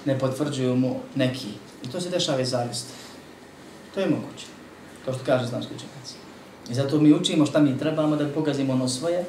[0.05, 1.49] Ne potvrđuju mu neki.
[1.85, 2.93] I to se dešava iz zavisti.
[3.95, 4.47] To je moguće.
[5.05, 6.15] Kao što kaže znam skučenac.
[6.71, 9.25] I zato mi učimo šta mi trebamo da pokazimo ono svoje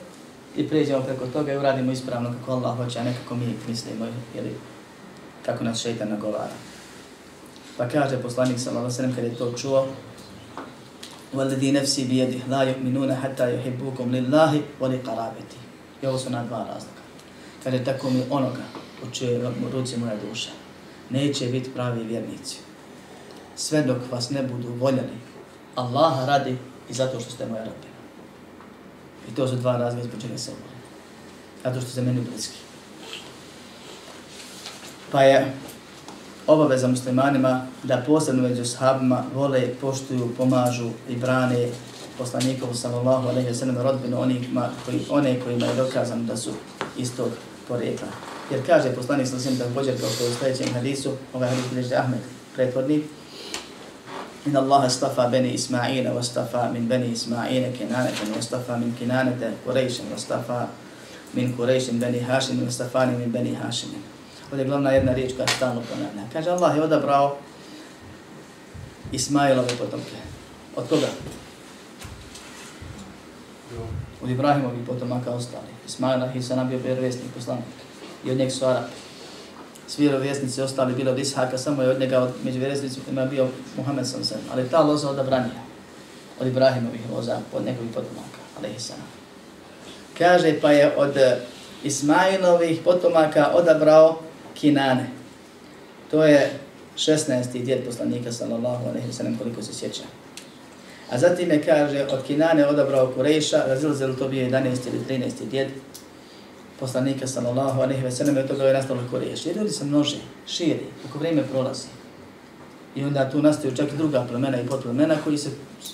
[0.55, 4.05] i pređemo preko toga i uradimo ispravno kako Allah hoće, a ne kako mi mislimo
[4.35, 4.55] ili
[5.45, 6.53] kako nas šeitan nagovara.
[7.77, 9.87] Pa kaže poslanik sallallahu alejhi ve sellem kad je to čuo:
[11.33, 15.57] "Walladhi nafsi bi yadihi la yu'minuna hatta yuhibbukum lillahi wa li qarabati."
[16.01, 17.01] I ovo su na dva razloga.
[17.63, 18.63] Kaže tako mi onoga
[19.03, 20.60] u čije ruci moja duša
[21.11, 22.57] neće biti pravi vjernici.
[23.55, 25.17] Sve dok vas ne budu voljeli
[25.75, 26.57] Allaha radi
[26.89, 27.93] i zato što ste moja rodbina.
[29.31, 30.65] I to su dva razloga zbog čega se volim.
[31.63, 32.57] Zato što se meni bliski.
[35.11, 35.53] Pa je
[36.47, 41.69] obaveza muslimanima da posebno među sahabima vole, poštuju, pomažu i brane
[42.17, 46.51] poslanikovu sallallahu alaihi wa sallam rodbinu onima koji, one kojima je dokazano da su
[46.97, 47.29] istog
[47.67, 51.12] porekla Jer kaže poslanik sallallahu alaihi wa sallam također kao što je u sljedećem hadisu,
[51.34, 52.20] ovaj hadis bilježi Ahmed
[52.56, 53.02] prethodni,
[54.46, 60.66] إن الله اصطفى بني إسماعيل واصطفى من بني إسماعيل كنانة واصطفى من كنانة قريش واصطفى
[61.34, 63.88] من قريش بني هاشم واصطفاني من بني هاشم
[64.52, 66.22] Ovdje je glavna jedna riječ koja stalno ponavlja.
[66.32, 67.36] Kaže, Allah je odabrao
[69.12, 70.16] Ismailove potomke.
[70.76, 71.06] Od koga?
[74.22, 75.66] Od Ibrahimovi potomaka ostali.
[75.86, 77.64] Ismail Ahisana bio vjerovjesnik poslanik.
[78.25, 78.91] I od njeg su Arapi.
[79.87, 84.07] Svi vjerovjesnici ostali bili od Ishaka, samo je od njega, od, među vjerovjesnicima bio Muhammed
[84.07, 84.37] sam sam.
[84.51, 85.61] Ali ta loza odabranija.
[86.39, 88.41] Od Ibrahimovih loza, od njegovih potomaka.
[88.65, 89.03] Ahisana.
[90.17, 91.37] Kaže, pa je od eh,
[91.83, 94.19] Ismailovih potomaka odabrao
[94.53, 95.09] Kinane.
[96.11, 96.59] To je
[96.97, 97.63] 16.
[97.63, 100.03] djed poslanika sallallahu alaihi wa sallam koliko se sjeća.
[101.09, 104.77] A zatim je kaže od Kinane odabrao Kurejša, razilazilo to bio 11.
[104.87, 105.31] ili 13.
[105.49, 105.67] djed
[106.81, 109.45] poslanika sallallahu alejhi ve sellem to od toga je nastalo Kurejš.
[109.45, 110.17] Jer ljudi se množe,
[110.47, 111.87] širi, kako vrijeme prolazi.
[112.95, 115.49] I onda tu nastaju čak i druga plemena i podplemena koji se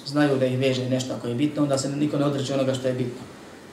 [0.06, 2.88] znaju da ih veže nešto ako je bitno, onda se niko ne odreče onoga što
[2.88, 3.22] je bitno.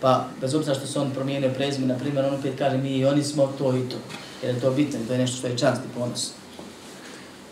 [0.00, 3.06] Pa, bez obzira što se on promijenio prezime, na primjer, on opet kaže mi i
[3.06, 3.96] oni smo to i to
[4.44, 6.32] jer je to bitno, to je nešto što je čast i ponos.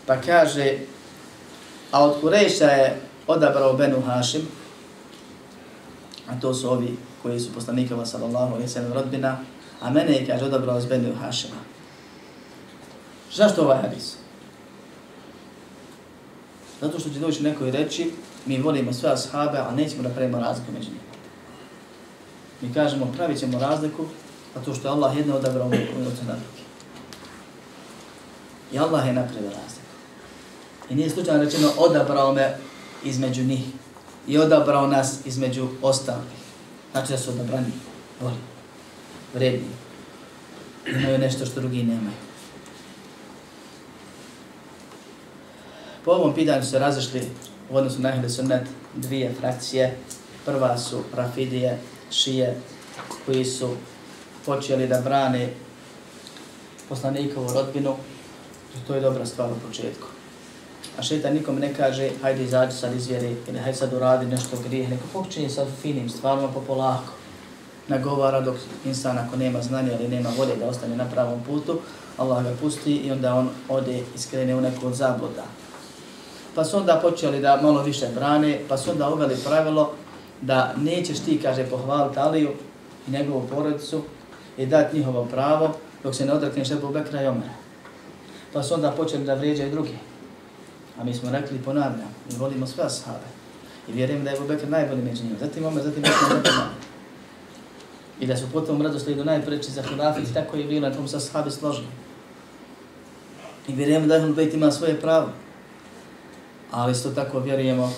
[0.05, 0.77] Pa kaže,
[1.91, 4.41] a od Kureša je odabrao Benu Hašim,
[6.27, 9.37] a to su ovi koji su poslanikova sallallahu alaihi sallam rodbina,
[9.83, 11.59] a mene je, kaže, odabrao iz Benu Hašema.
[13.33, 14.15] Zašto ovaj hadis?
[16.81, 18.11] Zato što će doći neko i reći,
[18.45, 21.13] mi volimo sve ashabe, a nećemo da pravimo razliku među njima.
[22.61, 24.05] Mi kažemo, pravit ćemo razliku,
[24.55, 25.93] zato što je Allah jedno odabrao u drugi.
[28.73, 29.93] I Allah je napravio razliku.
[30.89, 32.57] I nije slučajno rečeno odabrao me
[33.03, 33.65] između njih.
[34.27, 36.43] I odabrao nas između ostalih.
[36.91, 37.71] Znači da su odabrani,
[38.21, 38.35] voli,
[39.33, 39.69] vredni.
[40.87, 42.17] Imaju nešto što drugi nemaju.
[46.05, 47.21] Po ovom pitanju se razišli
[47.69, 49.97] u odnosu na Ahle Sunnet dvije frakcije.
[50.45, 51.79] Prva su Rafidije,
[52.11, 52.55] Šije,
[53.25, 53.69] koji su
[54.45, 55.49] počeli da brane
[56.89, 57.95] poslanikovu rodbinu.
[58.87, 60.07] To je dobra stvar u početku.
[60.97, 64.57] A šeitan nikom ne kaže, hajde izađi sad iz vjere, ili hajde sad uradi nešto
[64.67, 67.13] grijeh, neko počinje sa finim stvarima pa popolako.
[67.87, 71.79] Nagovara dok insan ako nema znanja ili nema volje da ostane na pravom putu,
[72.17, 75.43] Allah ga pusti i onda on ode i skrene u neku od zabluda.
[76.55, 79.93] Pa su onda počeli da malo više brane, pa su onda uveli pravilo
[80.41, 82.51] da nećeš ti, kaže, pohvaliti Aliju
[83.07, 84.01] i njegovu porodicu
[84.57, 87.53] i dati njihovo pravo dok se ne odrekneš Ebu Bekra i Omara.
[88.53, 89.93] Pa su onda počeli da vrijeđaju druge.
[90.99, 93.27] A mi smo rekli, ponavljam, mi volimo sve ashabe.
[93.87, 95.35] I vjerujem da je Ebu Bekr najbolji među njima.
[95.39, 96.82] Zatim Omer, zatim Osman, zatim Omar.
[98.19, 101.51] I da su potom radoslijedu najpreći za hilafit, tako je bilo, na tom se ashabi
[101.51, 101.87] složili.
[103.67, 105.29] I vjerujemo da Ahlul Bejt ima svoje pravo.
[106.71, 107.93] Ali isto tako vjerujemo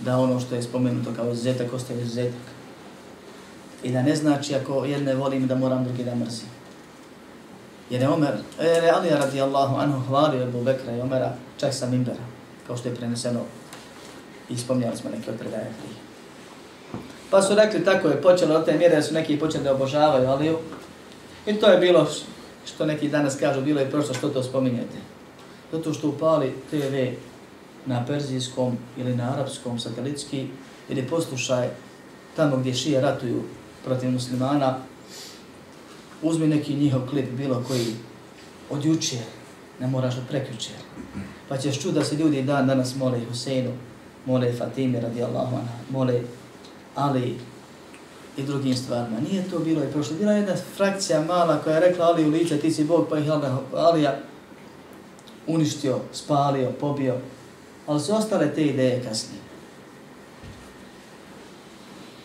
[0.00, 2.40] da ono što je spomenuto kao izuzetak ostaje izuzetak.
[3.82, 6.48] I da ne znači ako jedne volim da moram drugi da mrzim.
[7.90, 11.74] Jer je Omer, e, jer je Ali radijallahu anhu hvalio Ebu Bekra i Omera čak
[11.74, 12.22] sa Mimbera,
[12.66, 13.40] kao što je preneseno
[14.48, 16.05] i spomnjali smo neke od predaje prije.
[17.30, 20.58] Pa su rekli tako je počelo od te mjere su neki počeli da obožavaju Aliju.
[21.46, 22.06] I to je bilo
[22.66, 24.98] što neki danas kažu, bilo je prošlo što to spominjete.
[25.72, 26.96] Zato što upali TV
[27.86, 30.46] na perzijskom ili na arapskom satelitski
[30.88, 31.68] ili poslušaj
[32.36, 33.42] tamo gdje šije ratuju
[33.84, 34.78] protiv muslimana,
[36.22, 37.86] uzmi neki njihov klip, bilo koji,
[38.70, 39.18] od jučer,
[39.80, 40.74] ne moraš od prekjučer.
[41.48, 43.72] Pa ćeš čuti da se ljudi dan danas mole Huseinu,
[44.26, 46.20] mole Fatime radijallahu anha, mole
[46.96, 47.38] Ali
[48.36, 49.20] i drugim stvarima.
[49.30, 50.16] Nije to bilo i prošlo.
[50.16, 53.30] Bila jedna frakcija mala koja je rekla Ali u lice, ti si Bog, pa ih
[53.74, 54.18] Alija
[55.46, 57.16] uništio, spalio, pobio.
[57.86, 59.40] Ali su ostale te ideje kasnije.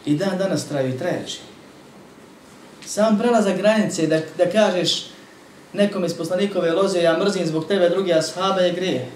[0.06, 1.40] I dan danas traju i trajeći.
[2.86, 5.06] Sam prelazak granice da, da kažeš
[5.74, 9.10] nekom iz poslanikove loze, ja mrzim zbog tebe, drugi ashaba je grije.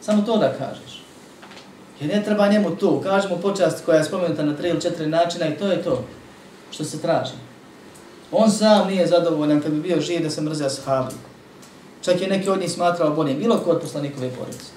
[0.00, 0.99] Samo to da kažeš.
[2.00, 3.00] I ne treba njemu to.
[3.00, 6.04] Kažemo počast koja je spomenuta na tri ili četiri načina i to je to
[6.70, 7.32] što se traži.
[8.32, 11.14] On sam nije zadovoljan kad bi bio živ da se mrze ashabi.
[12.02, 13.38] Čak je neki od njih smatrao boljim.
[13.38, 14.70] Bilo ko od poslanikove porodice.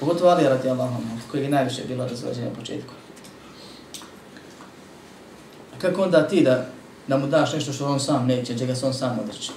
[0.00, 2.92] Pogotovo Ali radi Allahom, koji je najviše bilo razvađenje u početku.
[5.76, 6.66] A kako onda ti da
[7.08, 9.52] da mu daš nešto što on sam neće, čega se on sam odreće.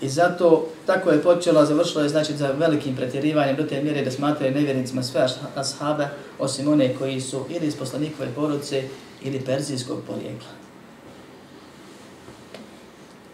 [0.00, 4.10] I zato tako je počelo, završilo je znači za velikim pretjerivanjem do te mjere da
[4.10, 8.82] smatraju nevjernicima sve ashabe, osim one koji su ili iz poslanikove porodice
[9.22, 10.48] ili perzijskog porijekla.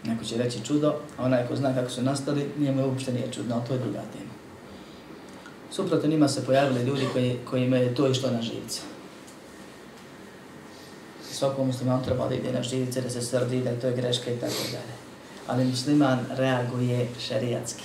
[0.04, 3.32] Neko će reći čudo, a onaj ko zna kako su nastali, nije mu uopšte nije
[3.32, 4.32] čudno, ali to je druga tema.
[5.70, 8.80] Suprotno njima se pojavili ljudi koji, koji imaju to išlo na živce
[11.36, 14.30] svakom muslimanu treba da ide na živice, da se srdi, da je to je greška
[14.30, 15.05] i tako dalje.
[15.46, 17.84] Ali musliman reaguje šarijatski,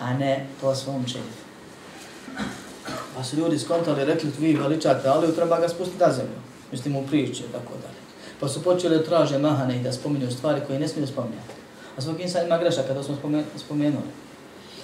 [0.00, 1.38] a ne po svom čefu.
[3.16, 6.38] Pa su ljudi skontali, rekli, vi veličate, ali treba ga spustiti na zemlju.
[6.72, 7.98] Mislim, u priče tako dalje.
[8.40, 11.54] Pa su počeli da traže mahane i da spominju stvari koje ne smiju spominjati.
[11.96, 13.16] A svog insan ima greša kada smo
[13.56, 14.10] spomenuli.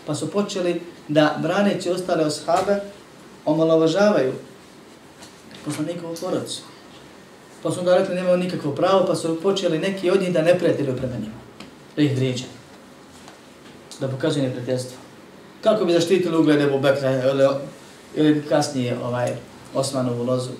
[0.06, 2.80] Pa su počeli da braneći ostale oshabe
[3.44, 4.32] omalovažavaju
[5.64, 6.62] poslanikovu porodicu.
[7.64, 10.58] Pa su onda rekli nemaju nikakvo pravo, pa su počeli neki od njih da ne
[10.58, 11.34] prijatelju prema njima.
[11.96, 12.44] Da ih vrijeđa.
[14.00, 14.96] Da pokazuje neprijateljstvo.
[15.60, 17.48] Kako bi zaštitili ugled Ebu Bekra ili,
[18.14, 19.36] ili kasnije ovaj
[19.74, 20.50] Osmanovu lozu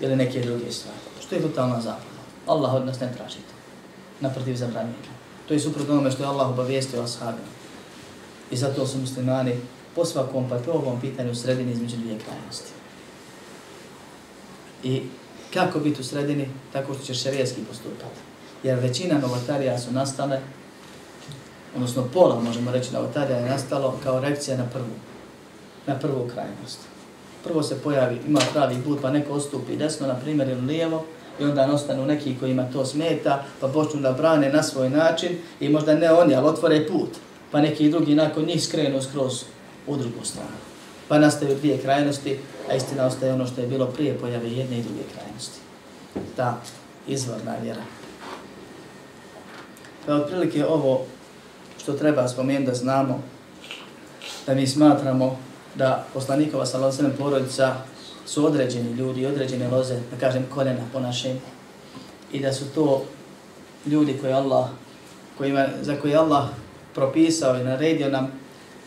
[0.00, 0.98] ili neke druge stvari.
[1.20, 2.20] Što je totalna zapada.
[2.46, 3.54] Allah od nas ne traži to.
[4.20, 5.14] Naprotiv zabranjenja.
[5.48, 7.48] To je suprotno onome što je Allah obavijestio ashabima.
[8.50, 9.54] I zato su muslimani
[9.94, 12.70] po svakom pa po ovom pitanju sredini između dvije krajnosti.
[14.82, 15.02] I
[15.54, 16.48] Kako biti u sredini?
[16.72, 18.20] Tako što ćeš šerijski postupati.
[18.62, 20.40] Jer većina novotarija su nastale,
[21.76, 24.94] odnosno pola možemo reći novotarija je nastalo kao reakcija na prvu,
[25.86, 26.78] na prvu krajnost.
[27.44, 31.04] Prvo se pojavi, ima pravi put, pa neko ostupi desno, na primjer, ili lijevo,
[31.40, 35.68] i onda nastanu neki kojima to smeta, pa počnu da brane na svoj način, i
[35.68, 37.08] možda ne oni, ali otvore put,
[37.50, 39.42] pa neki drugi nakon njih skrenu skroz
[39.86, 40.58] u drugu stranu.
[41.08, 42.38] Pa nastaju dvije krajnosti,
[42.70, 45.58] a istina ostaje ono što je bilo prije pojave jedne i druge krajnosti.
[46.36, 46.60] Ta
[47.06, 47.82] izvorna vjera.
[50.06, 51.04] Pa otprilike ovo
[51.78, 53.22] što treba spomenuti da znamo,
[54.46, 55.38] da mi smatramo
[55.74, 57.74] da poslanikova salosene porodica
[58.26, 61.40] su određeni ljudi, određene loze, da kažem koljena po našem,
[62.32, 63.04] i da su to
[63.86, 64.68] ljudi koje Allah,
[65.38, 66.48] kojima, za koje Allah
[66.94, 68.32] propisao i naredio nam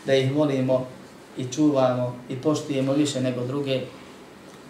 [0.06, 0.86] da ih volimo
[1.38, 3.80] i čuvamo i poštujemo više nego druge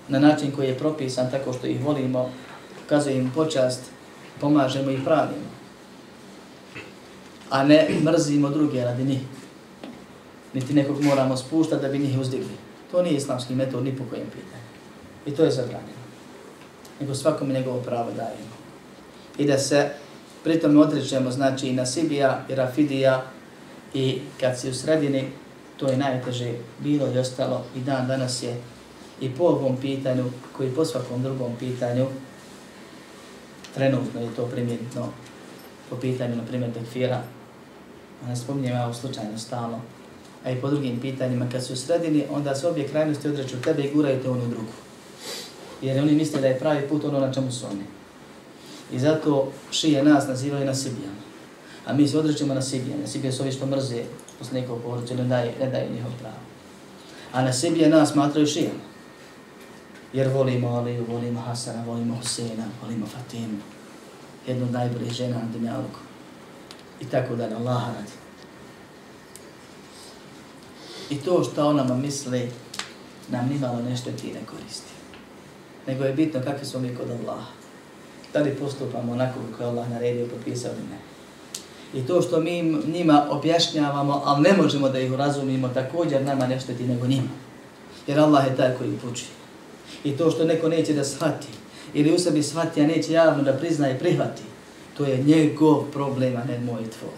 [0.09, 2.31] na način koji je propisan tako što ih volimo,
[2.87, 3.81] ukazujemo im počast,
[4.41, 5.55] pomažemo i pravimo.
[7.51, 9.21] A ne mrzimo druge radi njih.
[10.55, 12.57] Niti nekog moramo spuštati da bi njih uzdigli.
[12.91, 14.65] To nije islamski metod ni po kojem pitanju.
[15.27, 16.05] I to je zabranjeno.
[17.01, 18.55] Nego svakom njegovo pravo dajemo.
[19.39, 19.91] I da se
[20.45, 23.23] pritom odrećemo, znači i Nasibija i Rafidija
[23.95, 25.31] i kad si u sredini,
[25.77, 28.57] to je najteže bilo i ostalo i dan danas je
[29.21, 30.25] i po ovom pitanju,
[30.57, 32.07] koji po svakom drugom pitanju,
[33.75, 35.09] trenutno je to primjetno
[35.91, 37.23] po pitanju, na primjer, tekfira,
[38.25, 39.81] a ne spominjem ja u slučajno stalno,
[40.45, 43.83] a i po drugim pitanjima, kad su u sredini, onda se obje krajnosti odreću tebe
[43.83, 44.73] i guraju te onu drugu.
[45.83, 47.85] Jer oni misle da je pravi put ono na čemu su oni.
[48.93, 51.25] I zato šije nas nazivaju nasibijama.
[51.87, 53.03] A mi se odrećemo nasibijama.
[53.03, 54.03] Nasibije su ovi što mrze
[54.39, 56.43] poslanikov porodicu, ne daje, ne daje njihov pravo.
[57.33, 58.85] A nasibije nas smatraju šijama.
[60.13, 63.59] Jer volimo Aliju, volimo Hasana, volimo Husena, volimo Fatimu.
[64.47, 65.99] Jednu od najboljih žena na Dunjalku.
[67.01, 68.13] I tako da na Allaha radi.
[71.11, 72.51] I to što onama misli,
[73.29, 74.93] nam nimalo nešto ti ne koristi.
[75.87, 77.51] Nego je bitno kakvi smo mi kod Allaha.
[78.33, 81.14] Da li postupamo onako kako je Allah naredio, popisao ili ne.
[81.95, 86.59] I to što mi njima objašnjavamo, ali ne možemo da ih razumimo, također nama ne
[86.59, 87.29] ti nego njima.
[88.07, 89.29] Jer Allah je taj koji upučuje.
[90.05, 91.49] I to što neko neće da shvati,
[91.95, 94.43] ili u sebi shvati, a neće javno da prizna i prihvati,
[94.97, 97.15] to je njegov problem, a ne moj i tvoj.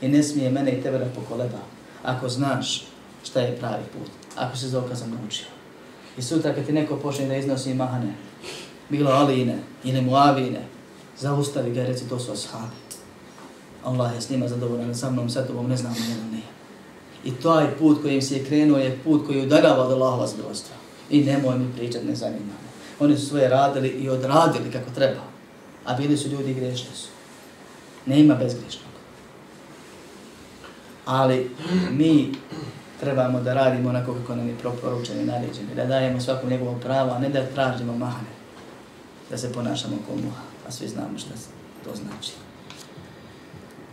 [0.00, 1.58] I ne smije mene i tebe da pokoleba,
[2.02, 2.84] ako znaš
[3.24, 5.46] šta je pravi put, ako se dokazom naučio.
[6.18, 8.14] I sutra kad ti neko počne da iznosi mahane,
[8.88, 10.60] bilo Aline ili Muavine,
[11.18, 12.89] zaustavi ga i reci to su ashabi.
[13.84, 16.42] Allah je s njima zadovoljan, sa mnom, sa tobom, ne znam, ne, ne.
[17.24, 20.76] I taj put kojim se je krenuo je put koji udarava od Allahova zbilostva.
[21.10, 22.70] I nemoj mi pričat, ne zanima me.
[23.00, 25.20] Oni su svoje radili i odradili kako treba.
[25.84, 27.08] A bili su ljudi grešni su.
[28.06, 28.90] Nema bezgrešnog.
[31.04, 31.50] Ali
[31.90, 32.32] mi
[33.00, 35.74] trebamo da radimo onako kako nam je proporučeni i naređeni.
[35.76, 38.28] Da dajemo svakom njegovom pravo, a ne da tražimo mahane.
[39.30, 40.42] Da se ponašamo kao muha.
[40.68, 41.30] A svi znamo što
[41.84, 42.32] to znači.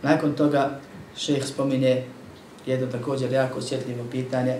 [0.02, 0.80] Nakon toga
[1.16, 2.04] šeh spominje
[2.66, 4.58] jedno također jako osjetljivo pitanje,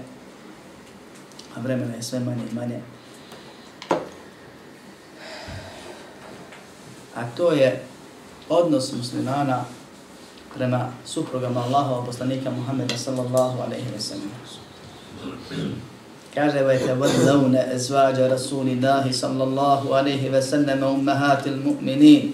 [1.57, 2.81] a vremena je sve manje i manje.
[7.15, 7.83] A to je
[8.49, 9.65] odnos muslimana
[10.57, 14.31] prema suprugama Allahova poslanika Muhammeda sallallahu alaihi wa sallam.
[16.35, 22.33] Kaže wa yatawallawna azwaja rasulillahi sallallahu alaihi wa sallam ummahatil mu'minin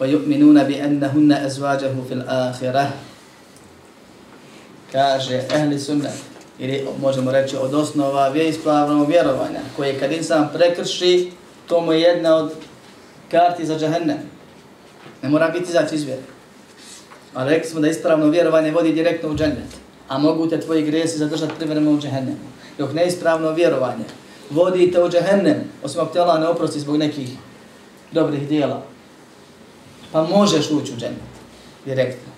[0.00, 2.88] wa yu'minuna bi annahunna azwajahu fil akhirah.
[4.92, 6.12] Kaže ehli sunnah
[6.58, 11.30] ili možemo reći od osnova vjeispravnog vjerovanja, koje kad insan prekrši,
[11.66, 12.52] to mu je jedna od
[13.30, 14.18] karti za džahennem.
[15.22, 16.22] Ne mora biti izaći iz vjera.
[17.34, 19.76] Ali rekli smo da ispravno vjerovanje vodi direktno u džennet.
[20.08, 22.46] A mogu te tvoji grijesi zadržati privremeno u džahennemu.
[22.78, 24.04] Dok neispravno vjerovanje
[24.50, 27.28] vodi te u džahennem, osim ako te Allah ne oprosti zbog nekih
[28.12, 28.95] dobrih dijela.
[30.12, 31.36] Pa možeš ući u džennet.
[31.84, 32.32] Direktno.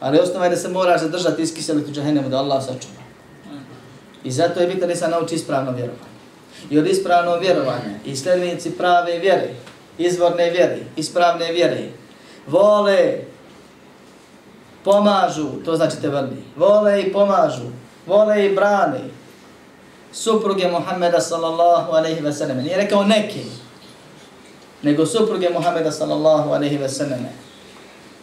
[0.00, 3.02] Ali osnova je da se moraš zadržati iskiseliti u džahennemu da Allah sačuva.
[4.24, 6.16] I zato je bitno da se nauči ispravno vjerovanje.
[6.70, 9.48] I od ispravno vjerovanja i sljednici prave vjere,
[9.98, 11.88] izvorne vjere, ispravne vjere,
[12.46, 13.18] vole,
[14.84, 17.66] pomažu, to znači te vrni, vole i pomažu,
[18.06, 19.00] vole i brane,
[20.12, 22.58] supruge Muhammeda sallallahu alaihi ve sellem.
[22.58, 23.40] Nije rekao neki,
[24.83, 27.31] nego supruge Muhammeda sallallahu aleyhi ve selleme.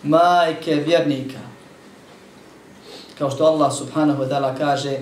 [0.03, 1.39] Majke vjernika.
[3.19, 4.99] Kao što Allah subhanahu wa ta'ala kaže,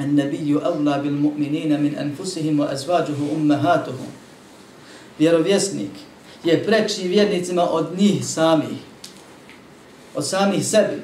[0.00, 4.08] النبي أولى بالمؤمنين من أنفسهم وأزواجه أمهاتهم
[5.18, 5.90] vjerovjesnik
[6.44, 8.78] je preči vjernicima od njih samih,
[10.14, 11.02] od samih sebi,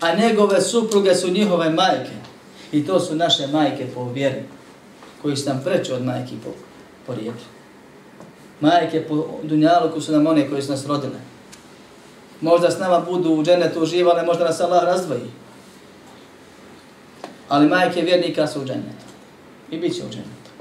[0.00, 2.16] a njegove supruge su njihove majke
[2.72, 4.42] i to su naše majke po vjeri,
[5.22, 6.50] koji su nam preči od majke po,
[7.06, 7.44] po rijeku.
[8.61, 11.19] Majke po dunjaluku su nam one koji su nas rodile.
[12.41, 15.29] Možda s nama budu u dženetu uživale, možda nas Allah razdvoji
[17.49, 19.07] ali majke vjernika su u dženetu.
[19.71, 20.51] I bit će u dženetu.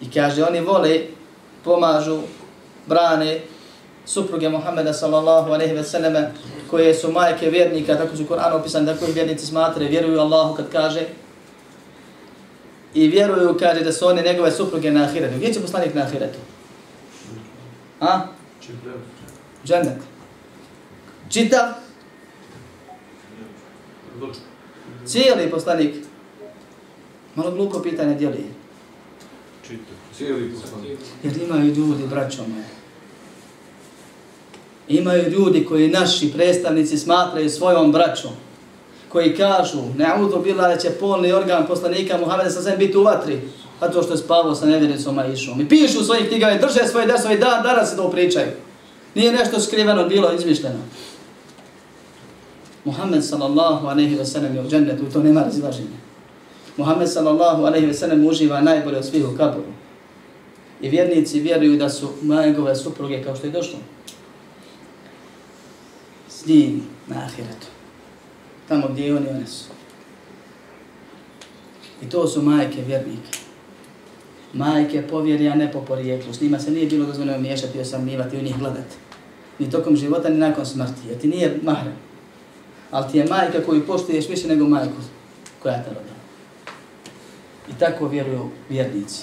[0.00, 1.00] I kaže, oni vole,
[1.64, 2.20] pomažu,
[2.86, 3.40] brane
[4.06, 6.32] supruge Muhammeda sallallahu alejhi ve selleme,
[6.70, 10.72] koje su majke vjernika, tako su Kur'an opisan, da koji vjernici smatre, vjeruju Allahu kad
[10.72, 11.00] kaže,
[12.96, 15.36] i vjeruju, kaže, da su one njegove supruge na ahiretu.
[15.36, 16.38] Gdje će poslanik na ahiretu?
[18.00, 18.20] A?
[19.64, 19.98] Džennet.
[21.28, 21.66] Čitav
[25.06, 25.94] Cijeli poslanik.
[27.34, 28.44] Malo glupo pitanje dijeli.
[29.66, 29.92] Čito.
[30.16, 30.98] Cijeli poslanik.
[31.22, 32.64] Jer imaju ljudi, braćo moje.
[34.88, 38.30] Imaju ljudi koji naši predstavnici smatraju svojom braćom.
[39.16, 43.40] Koji kažu, neudu bila da će polni organ poslanika Muhammeda sa svem biti u vatri.
[43.80, 45.60] A to što je spavao sa nevjericom Aishom.
[45.60, 48.50] I pišu svojih knjigave, drže svoje desove i dan, danas se to pričaju.
[49.14, 50.78] Nije nešto skriveno bilo, izmišljeno.
[52.84, 55.98] Muhammed sallallahu aleyhi ve sellem je u džennetu to nema razilaženja.
[56.76, 59.72] Muhammed sallallahu aleyhi ve sellem uživa najbolje od svih u kaboru.
[60.80, 63.78] I vjernici vjeruju da su njegove supruge kao što je došlo.
[66.28, 67.75] S njim na ahiretu.
[68.68, 69.64] Tamo gdje oni, one su.
[72.02, 73.38] I to su majke vjernike.
[74.52, 76.32] Majke povjeri, a ne po porijeklu.
[76.32, 78.96] S njima se nije bilo dozvoljeno miješati i osamnivati u njih gledati.
[79.58, 81.08] Ni tokom života, ni nakon smrti.
[81.08, 81.94] Jer ti nije mahrem.
[82.90, 84.96] Ali ti je majka koju poštuješ više nego majku
[85.62, 86.16] koja te rodila.
[87.70, 89.22] I tako vjeruju vjernici.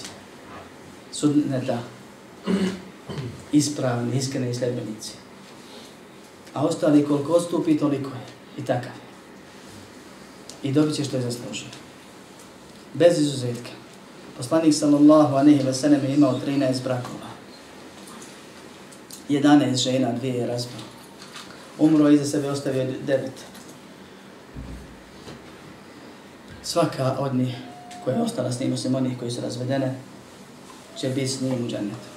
[1.12, 1.78] Sudneta.
[3.52, 5.12] Ispravni, iskreni sljedbenici.
[6.54, 8.24] A ostali koliko ostupi, toliko je.
[8.58, 9.03] I takav je.
[10.64, 11.68] I dobit će što je zaslužio.
[12.94, 13.70] Bez izuzetka.
[14.36, 17.30] Poslanik sallallahu anehi ve sallam je imao 13 brakova.
[19.28, 20.80] 11 žena, dvije je razbao.
[21.78, 23.44] Umro i za sebe ostavio devet.
[26.62, 27.54] Svaka od njih
[28.04, 29.94] koja je ostala s njim, osim onih koji su razvedene,
[31.00, 32.08] će biti s njim u džennetu.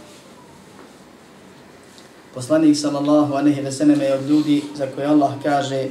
[2.33, 5.87] Poslanik sallallahu anehi ve sallam je od ljudi za koje Allah kaže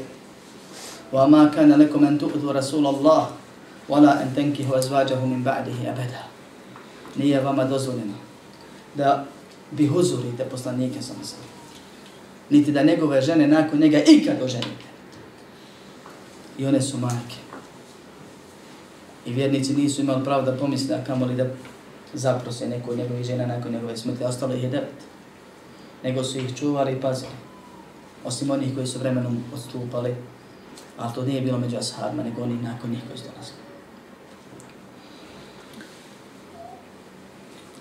[1.13, 3.25] وَمَا كَانَ لَكُمْ أَن تُؤْذُوا رَسُولَ اللَّهِ
[3.89, 6.21] وَلَا أَن تَنْكِهُ أَزْوَاجَهُ مِنْ بَعْدِهِ أَبَدًا
[7.15, 8.13] Nije vama dozvoljeno
[8.95, 9.25] da
[9.71, 11.39] bi huzurite poslanike sam sam.
[12.49, 14.85] Niti da njegove žene nakon njega ikad oženite.
[16.57, 17.35] I one su majke.
[19.25, 21.45] I vjernici nisu imali pravo da pomisle, a kamoli da
[22.13, 24.23] zaprose neko od njegovih žena nakon njegove smrti.
[24.23, 24.99] Ostalo ih je devet.
[26.03, 27.31] Nego su ih čuvali i pazili.
[28.25, 30.15] Osim onih koji su vremenom odstupali
[30.98, 33.58] Ali to nije bilo među ashabima, nego oni nakon njih koji su dolazili.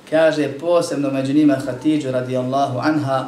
[0.10, 3.28] Kaže posebno među njima Hatidžu radijallahu anha,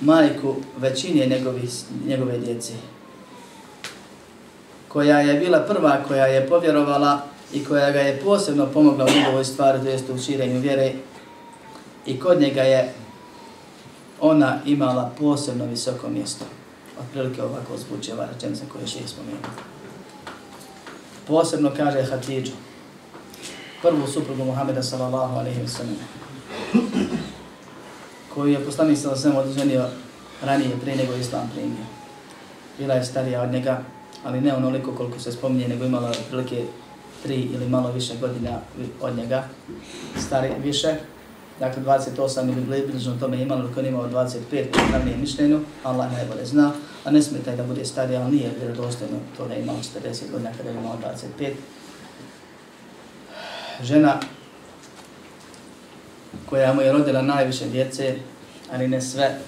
[0.00, 1.68] majku većine njegovi,
[2.06, 2.72] njegove djece,
[4.88, 7.20] koja je bila prva koja je povjerovala
[7.54, 10.92] i koja ga je posebno pomogla u njegovoj stvari, to jest u širenju vjere,
[12.06, 12.92] i kod njega je
[14.20, 16.44] ona imala posebno visoko mjesto
[17.02, 19.52] otprilike ovako zvuči ova rečenica koju še spomenuo.
[21.26, 22.52] Posebno kaže Hatidžu,
[23.82, 25.98] prvu suprugu Muhammeda sallallahu alaihi wa sallam,
[28.34, 29.84] koju je poslanik sallallahu alaihi wa sallam odženio
[30.42, 31.86] ranije, prije nego islam primio.
[32.78, 33.82] Bila je starija od njega,
[34.24, 36.64] ali ne onoliko koliko se spominje, nego imala otprilike
[37.22, 38.60] tri ili malo više godina
[39.00, 39.44] od njega,
[40.26, 40.94] stari više,
[41.60, 44.80] dakle 28 ili bližno tome imalo, dok on imao 25, to
[45.10, 46.72] je mišljenju, Allah najbolje zna,
[47.04, 50.68] a ne smeta da bude stari, ali nije vjerodostojno to da ima 40 godina kada
[50.68, 50.98] je imao
[51.38, 51.52] 25.
[53.82, 54.20] Žena
[56.46, 58.16] koja mu je rodila najviše djece,
[58.72, 59.38] ali ne sve,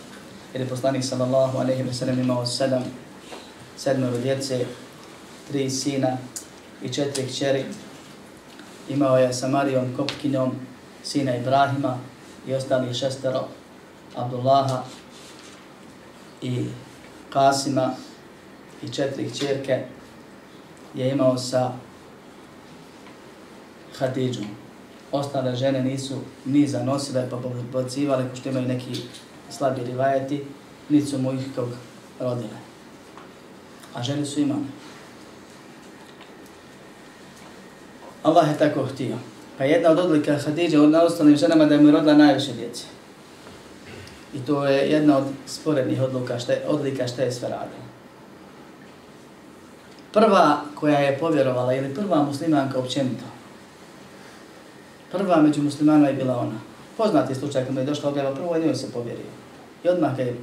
[0.53, 2.85] jer je poslanik sallallahu alaihi wa sallam imao sedam,
[3.77, 4.67] sedmero djece,
[5.49, 6.17] tri sina
[6.83, 7.65] i četiri kćeri.
[8.89, 10.53] Imao je sa Marijom Kopkinjom,
[11.03, 11.99] sina Ibrahima
[12.47, 13.49] i ostali šestero,
[14.17, 14.83] Abdullaha
[16.43, 16.67] i
[17.35, 17.91] Kasima
[18.83, 19.83] i četiri čerke
[20.95, 21.73] je imao sa
[23.99, 24.47] Hadidžom.
[25.13, 26.15] Ostale žene nisu
[26.45, 29.01] ni zanosile pa pobacivale pošto imaju neki
[29.51, 30.45] slabi rivajeti,
[30.89, 31.69] niti su mu ih kog
[32.21, 32.59] rodile.
[33.95, 34.67] A žene su imane.
[38.23, 39.17] Allah je tako htio.
[39.59, 42.85] Pa jedna od odlika Hadidža od ostalim ženama da je mu rodila najviše djece.
[44.35, 47.85] I to je jedna od sporednih odluka, šta je, odlika šta je sve radila.
[50.13, 53.25] Prva koja je povjerovala, ili prva muslimanka općenito,
[55.13, 56.61] prva među muslimanima je bila ona.
[56.97, 59.33] Poznati slučaj kada je došla objava, prvo njoj se povjerio.
[59.85, 60.37] I odmah je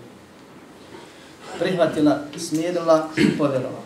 [1.60, 3.82] prihvatila, smirila i povjerovala.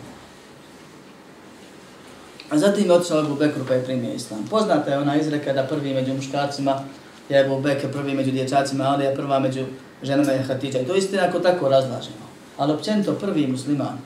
[2.50, 4.46] A zatim je otišao Ebu Bekru pa je primio islam.
[4.50, 6.84] Poznata je ona izreka da prvi među muškarcima
[7.28, 9.64] je Ebu Bekr, prvi među dječacima, ali je prva među
[10.02, 10.80] ženama je Hatidža.
[10.80, 12.26] I to istina ako tako razlažemo.
[12.56, 13.98] Ali općenito prvi musliman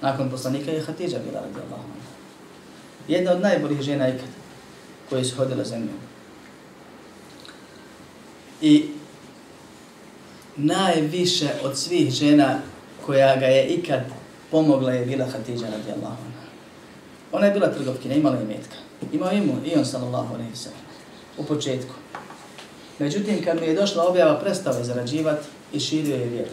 [0.00, 1.84] nakon poslanika je Hatidža bila radi Allah.
[3.08, 4.28] Jedna od najboljih žena ikad
[5.08, 5.98] koje su hodile zemljom.
[8.60, 8.88] I
[10.56, 12.58] najviše od svih žena
[13.06, 14.00] koja ga je ikad
[14.50, 16.16] pomogla je bila Hatidža radi Allah.
[17.32, 18.76] Ona je bila trgovkina, imala je metka.
[19.12, 20.80] Imao imun i on sallallahu alaihi sallam.
[21.38, 21.94] U početku.
[23.02, 26.50] Međutim, kad mu je došla objava, prestao je zarađivati i širio je vjeru.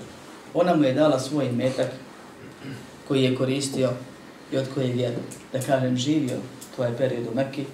[0.53, 1.87] Ona mu je dala svoj metak
[3.07, 3.89] koji je koristio
[4.51, 5.21] i od koje je vjeru.
[5.53, 6.37] Da kažem, živio
[6.75, 7.65] tvoj period u Mekki,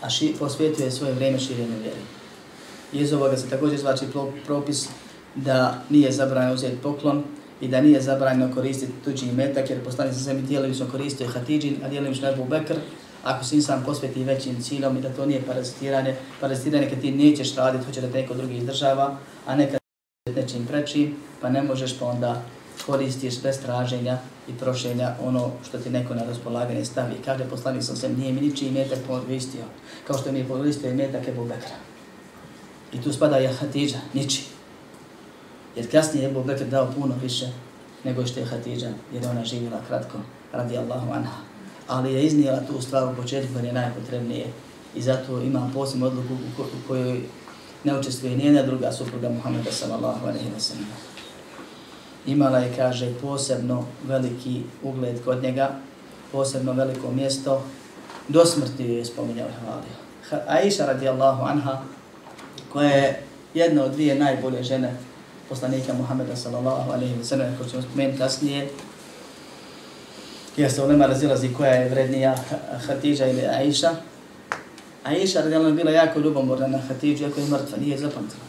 [0.00, 2.00] a ši, posvetio je svoje vrijeme širenju vjeri.
[2.92, 4.04] I iz ovoga se također zvači
[4.46, 4.88] propis
[5.34, 7.24] da nije zabranjeno uzeti poklon
[7.60, 11.88] i da nije zabranjeno koristiti tuđi metak, jer poslani se sebi dijelimično koristio Hatidžin, a
[11.88, 12.74] dijelimično Ebu Bekr,
[13.24, 17.54] ako se insan posveti većim ciljom i da to nije parazitiranje, parazitiranje kad ti nećeš
[17.56, 19.16] raditi, hoće da te neko drugi izdržava,
[19.46, 19.80] a nekad
[20.36, 22.42] nečim prečim, pa ne možeš pa onda
[22.86, 24.18] koristiš bez traženja
[24.48, 27.14] i prošenja ono što ti neko na raspolaganje stavi.
[27.24, 29.64] Kaže poslanik sam se, nije mi ničiji metak podvistio,
[30.06, 31.76] kao što mi je podvistio i metak Ebu Bekra.
[32.92, 34.44] I tu spada je Hatidža, niči.
[35.76, 37.48] Jer kasnije je Ebu Bekr dao puno više
[38.04, 40.18] nego što je Hatidža, jer ona živjela kratko,
[40.52, 41.53] radi Allahu anha.
[41.88, 44.46] Ali je iznijela tu stvar u početku jer je najpotrebnije
[44.94, 47.20] i zato ima posebnu odluku u kojoj
[47.84, 50.86] ne učestvuje nijedna druga supruga Muhammeda sallallahu alaihi wa sallam.
[52.26, 55.70] Imala je, kaže, posebno veliki ugled kod njega,
[56.32, 57.62] posebno veliko mjesto,
[58.28, 60.44] do smrti je spominjao i hvalio.
[60.48, 61.82] Aisha radijallahu anha,
[62.72, 63.22] koja je
[63.54, 64.96] jedna od dvije najbolje žene
[65.48, 68.68] poslanika Muhammeda sallallahu alaihi wa sallam, koju ćemo spomenuti kasnije,
[70.54, 72.36] gdje se u nema razilazi koja je vrednija
[72.86, 73.90] Hatidža ili Aisha.
[75.04, 78.44] Aisha radijallahu anha bila jako ljubomorna na Hatidžu, jako je mrtva, nije zapamtila.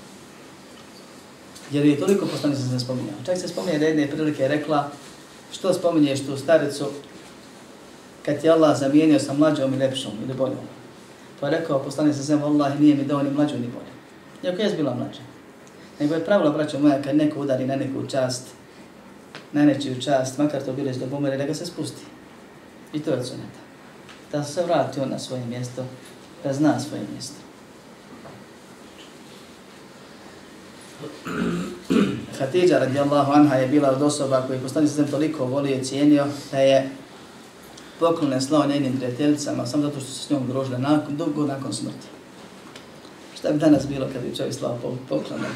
[1.72, 3.16] Jer je toliko poslanik se spominjao.
[3.26, 4.90] Čak se spominje da jedne prilike rekla,
[5.52, 6.86] što spominješ tu staricu,
[8.26, 10.66] kad je Allah zamijenio sa mlađom i lepšom ili boljom.
[11.40, 13.96] Pa je rekao poslanik se zem, Allah nije mi dao ni mlađu ni bolju.
[14.44, 15.22] Iako je bila mlađa.
[16.00, 18.48] Nego je pravilo, braćo moja, kad neko udari na neku čast,
[19.56, 22.02] na nečiju čast, makar to bilo iz pomere, da ga se spusti.
[22.94, 23.60] I to je od suneta.
[24.32, 25.86] Da se vrati on na svoje mjesto,
[26.44, 27.36] da zna svoje mjesto.
[32.40, 36.58] Hatidža radijallahu anha je bila od osoba koji postani se toliko volio i cijenio da
[36.58, 36.90] je
[38.00, 42.08] poklone slao njenim prijateljicama samo zato što se s njom družile nakon, dugo nakon smrti.
[43.38, 44.78] Šta bi danas bilo kad bi čovjek slao
[45.10, 45.48] poklone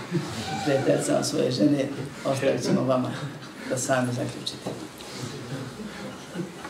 [0.65, 1.85] prijateljicama svoje žene,
[2.25, 3.11] ostavit ćemo vama
[3.70, 4.70] da sami zaključite.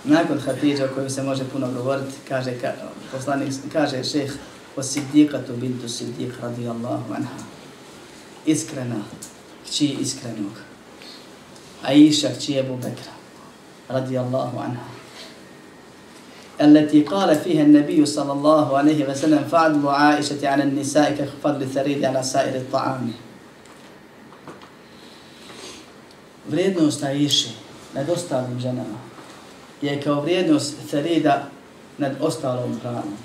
[0.04, 2.72] Nakon Hatidža o kojoj se može puno govoriti, kaže, ka,
[3.12, 4.32] poslanik, kaže šeh
[4.76, 7.44] o Siddiqatu bintu Siddiq radijallahu anha.
[8.46, 9.02] Iskrena,
[9.66, 10.52] kći iskrenog.
[11.82, 13.12] Aisha kći Ebu Bekra
[13.88, 14.94] radijallahu anha.
[16.60, 22.22] التي قال فيها النبي صلى الله عليه وسلم فعدل عائشة على النساء كفضل الثريد على
[22.22, 23.12] سائر الطعام
[26.49, 27.49] vrijednost Aiše
[27.93, 29.09] nad ostalim ženama
[29.81, 31.43] je kao vrijednost Ferida
[31.97, 33.17] nad ostalom hranom.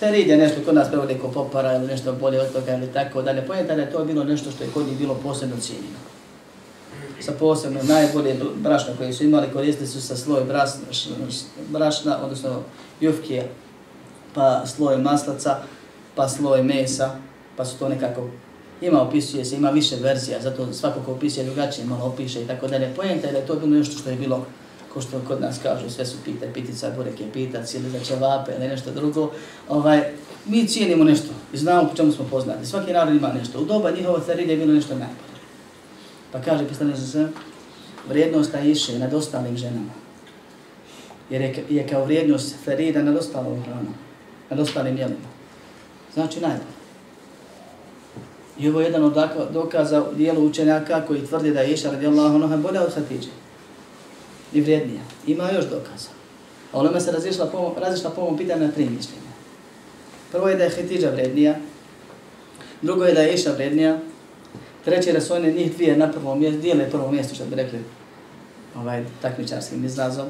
[0.00, 3.22] Ferid je nešto kod nas prevode ko popara ili nešto bolje od toga ili tako
[3.22, 3.46] dalje.
[3.46, 5.98] Pojenta da je to bilo nešto što je kod njih bilo posebno cijenjeno.
[7.20, 10.80] Sa posebno najbolje brašna koje su imali koristili su sa sloj brašna,
[11.68, 12.62] brašna odnosno
[13.00, 13.44] jufke,
[14.34, 15.56] pa sloj maslaca,
[16.14, 17.10] pa sloj mesa,
[17.56, 18.28] pa su to nekako
[18.80, 22.68] ima opisuje se, ima više verzija, zato svako ko opisuje drugačije malo opiše i tako
[22.68, 22.94] dalje.
[22.96, 24.46] Pojenta je da je to bilo nešto što je bilo,
[24.94, 28.52] ko što kod nas kažu, sve su pita, pitica, burek je pitac ili za čevape
[28.58, 29.30] ili nešto drugo.
[29.68, 30.02] Ovaj,
[30.46, 32.66] mi cijenimo nešto i znamo po čemu smo poznati.
[32.66, 33.60] Svaki narod ima nešto.
[33.60, 35.40] U doba njihova carilje je bilo nešto najbolje.
[36.32, 37.28] Pa kaže pisanje za sve,
[38.08, 39.92] vrijednost Aiše nad ostalim ženama.
[41.30, 43.94] Jer je, je kao vrijednost Ferida nad ostalim hranom,
[44.50, 45.28] nad ostalim jelima.
[46.14, 46.79] Znači najbolje.
[48.60, 49.16] I ovo je jedan od
[49.50, 53.28] dokaza u dijelu učenjaka koji tvrdi da je Iša radijallahu anha bolja od Hatidže.
[54.52, 55.00] I vrijednija.
[55.26, 56.08] Ima još dokaza.
[56.72, 59.30] A onome se razišla po, razišla po ovom pitanju na tri mišljenja.
[60.32, 61.54] Prvo je da je Hatidža vrijednija.
[62.82, 63.98] Drugo je da je Iša vrijednija.
[64.84, 67.56] Treće je da su one njih dvije na prvom mjestu, dijele prvo mjesto što bi
[67.56, 67.78] rekli
[68.76, 70.26] ovaj takmičarskim izrazom.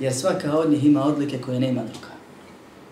[0.00, 2.14] Jer svaka od njih ima odlike koje nema druga.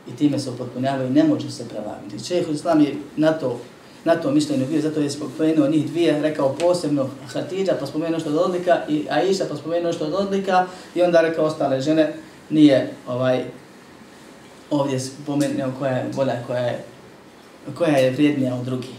[0.09, 2.25] I time se upotpunjavaju i ne može se prevagnuti.
[2.25, 3.61] Čeh Islam je na to
[4.05, 8.31] na to mišljenju bio, zato je spomenuo njih dvije, rekao posebno Hatidža, pa spomenuo što
[8.31, 12.15] od odlika, i Aisha, pa spomenuo što od odlika, i onda rekao ostale žene,
[12.51, 13.45] nije ovaj
[14.71, 16.85] ovdje spomenuo koja je bolja, koja je,
[17.79, 18.95] koja je vrijednija od drugih.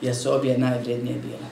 [0.00, 1.48] Jer su obje najvrijednije bile.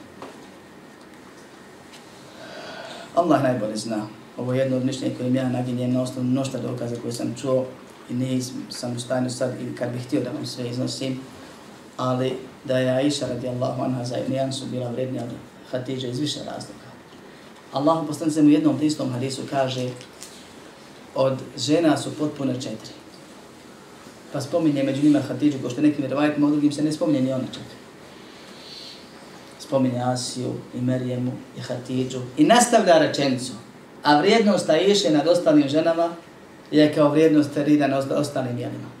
[3.15, 4.07] Allah najbolje zna.
[4.37, 7.65] Ovo je jedno od mišljenja kojim ja naginjem na osnovu mnošta dokaza koje sam čuo
[8.09, 11.19] i nisam u stanju sad, i kad bih htio da vam sve iznosim,
[11.97, 15.29] ali da je Aisha radijallahu anha za nijansu bila vrednija od
[15.71, 16.85] Hatidža iz više razloga.
[17.73, 19.89] Allah poslanice mu jednom istom hadisu kaže
[21.15, 22.93] od žena su potpuno četiri.
[24.33, 27.43] Pa spominje među njima Hatidžu, ko što nekim revajtima, drugim se ne spominje ni ona
[27.53, 27.63] čak.
[29.59, 33.53] Spominje Asiju i Merijemu i Hatidžu i nastavlja rečenicu.
[34.03, 36.09] A vrijednost Aisha nad ostalim ženama
[36.71, 38.94] je kao vrijednost Terida nad ostalim jelima.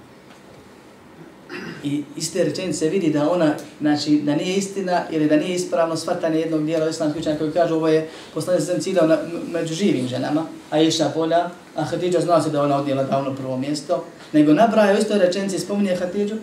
[1.85, 5.95] I iz te rečenice vidi da ona, znači, da nije istina ili da nije ispravno
[5.95, 9.17] shvatanje jednog dijela islamskih učenja koji kaže ovo je poslanje sam ciljao na,
[9.51, 13.57] među živim ženama, a iša bolja, a Hatidža zna se da ona odnijela davno prvo
[13.57, 16.35] mjesto, nego nabraja u istoj rečenici spominje Hatidžu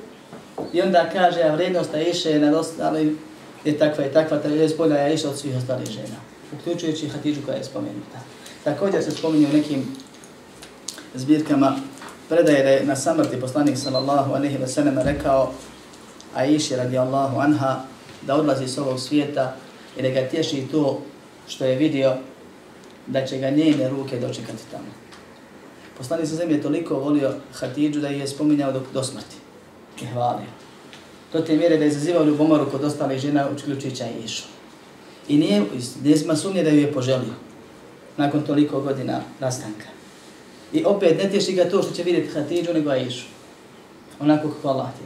[0.72, 3.16] i onda kaže, a vrijednost Aisha je na ostali
[3.64, 6.16] je takva i takva, ta je bolja je Aisha od svih ostalih žena,
[6.52, 8.18] uključujući Hatidžu koja je spomenuta.
[8.64, 9.84] Također se spominje u nekim
[11.14, 11.76] zbirkama
[12.32, 15.52] predaje da je na samrti poslanik sallallahu alaihi wa sallam rekao
[16.34, 17.84] Aishi radijallahu anha
[18.26, 19.56] da odlazi s ovog svijeta
[19.96, 21.00] i da ga tješi to
[21.48, 22.14] što je vidio
[23.06, 24.88] da će ga njene ruke dočekati tamo.
[25.98, 29.36] Poslanik sa zemlje toliko volio Hatidžu da je spominjao do, do smrti
[30.02, 30.50] i hvalio.
[31.32, 34.48] To te mjere da je zazivao ljubomoru kod ostalih žena uključujuća i išao.
[35.28, 35.64] I nije,
[36.02, 37.34] nije sumnje da ju je poželio
[38.16, 39.91] nakon toliko godina rastanka.
[40.72, 43.26] I opet ne tješi ga to što će vidjeti Hatidžu nego Aishu.
[44.20, 45.04] Onako kako Allah ti.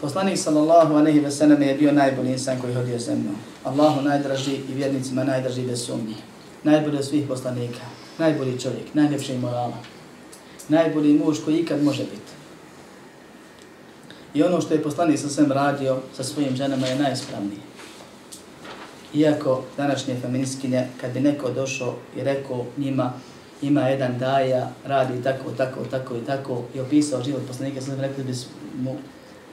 [0.00, 3.36] Poslanik sallallahu aleyhi ve sellem je bio najbolji insan koji hodio zemljom.
[3.64, 6.14] Allahu najdraži i vjernicima najdraži bez sumnje.
[6.64, 7.80] Najbolji od svih poslanika.
[8.18, 9.78] Najbolji čovjek, najljepši morala.
[10.68, 12.32] Najbolji muž koji ikad može biti.
[14.34, 17.60] I ono što je poslanik sa svem radio sa svojim ženama je najispravnije.
[19.14, 23.12] Iako današnje feministkinje, kad bi neko došao i rekao njima,
[23.62, 28.24] ima jedan daja, radi tako, tako, tako i tako, i opisao život poslanika, sam rekli
[28.24, 28.32] bi
[28.78, 28.96] mu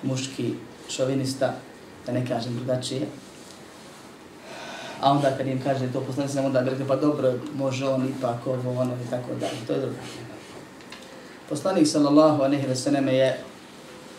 [0.03, 0.53] muški
[0.89, 1.53] šovinista,
[2.05, 3.01] da ne kažem drugačije.
[5.01, 8.07] A onda kad im kaže to poslanik, sam onda bi rekli, pa dobro, može on
[8.17, 9.57] ipak ovo, ono i tako dalje.
[9.67, 9.95] To je drugo.
[11.49, 13.39] Poslanik sallallahu alejhi ve selleme je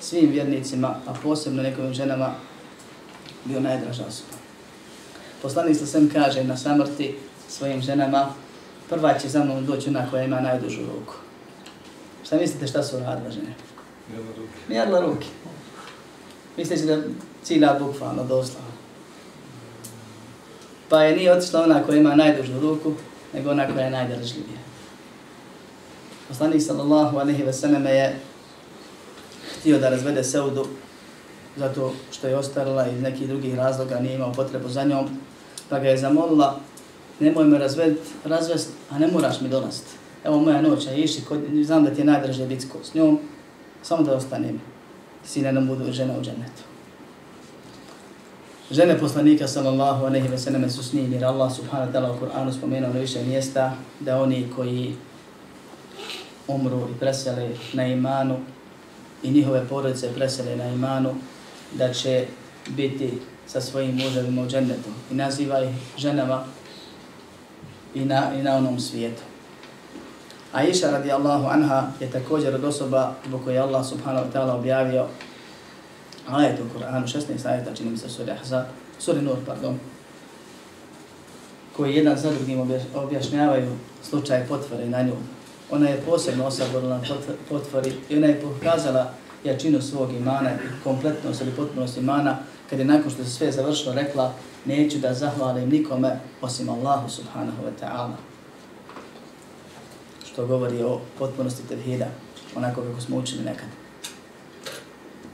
[0.01, 2.35] svim vjernicima, a posebno nekim ženama,
[3.45, 4.42] bio najdraža osoba.
[5.43, 7.19] Poslanik sa sem kaže na samrti
[7.49, 8.29] svojim ženama,
[8.89, 11.15] prva će za mnom doći ona koja ima najdužu ruku.
[12.25, 13.55] Šta mislite šta su radile žene?
[14.69, 15.27] Mjerla ruke.
[16.57, 17.03] Misleći da
[17.43, 18.73] cilja bukvalno, doslovno.
[20.89, 22.93] Pa je nije otišla ona koja ima najdužu ruku,
[23.33, 24.59] nego ona koja je najdržljivija.
[26.29, 28.21] Poslanik sallallahu alaihi ve selleme je
[29.59, 30.67] htio da razvede Seudu
[31.57, 35.09] zato što je ostarila iz nekih drugih razloga, nije imao potrebu za njom,
[35.73, 36.61] pa ga je zamolila,
[37.21, 39.89] nemoj me razvest, razvest a ne moraš mi dolaziti.
[40.25, 43.19] Evo moja noć, a iši, kod, znam da ti je najdraže biti s njom,
[43.83, 44.61] samo da ostanem,
[45.25, 46.63] sine nam budu žene u džennetu.
[48.71, 52.21] Žene poslanika sallallahu alejhi ve selleme su s njim, jer Allah subhanahu wa ta'ala u
[52.21, 54.95] Kur'anu spomenuo na više mjesta da oni koji
[56.49, 58.37] umru i presele na imanu
[59.23, 61.15] i njihove porodice presele na imanu,
[61.75, 62.27] da će
[62.69, 63.13] biti
[63.47, 66.45] sa svojim muževima u džennetu i naziva ih ženama
[67.95, 69.23] i na, i na onom svijetu.
[70.53, 75.07] A Iša radijallahu anha je također od osoba zbog koje Allah subhanahu wa ta'ala objavio
[76.29, 78.65] ajet u Kur'anu, 16 ajeta, čini mi se suri Ahzab,
[78.99, 79.79] suri Nur, pardon,
[81.77, 85.17] koji jedan za drugim objašnjavaju slučaj potvore na nju.
[85.71, 87.01] Ona je posebno osaborila
[87.49, 89.13] potvori i ona je pokazala
[89.45, 92.39] jačinu svog imana i kompletnost ili potpunost imana
[92.73, 97.63] kad je nakon što se sve završilo rekla neću da zahvalim nikome osim Allahu subhanahu
[97.63, 98.15] wa ta'ala.
[100.25, 102.07] Što govori o potpunosti tevhida,
[102.57, 103.69] onako kako smo učili nekad.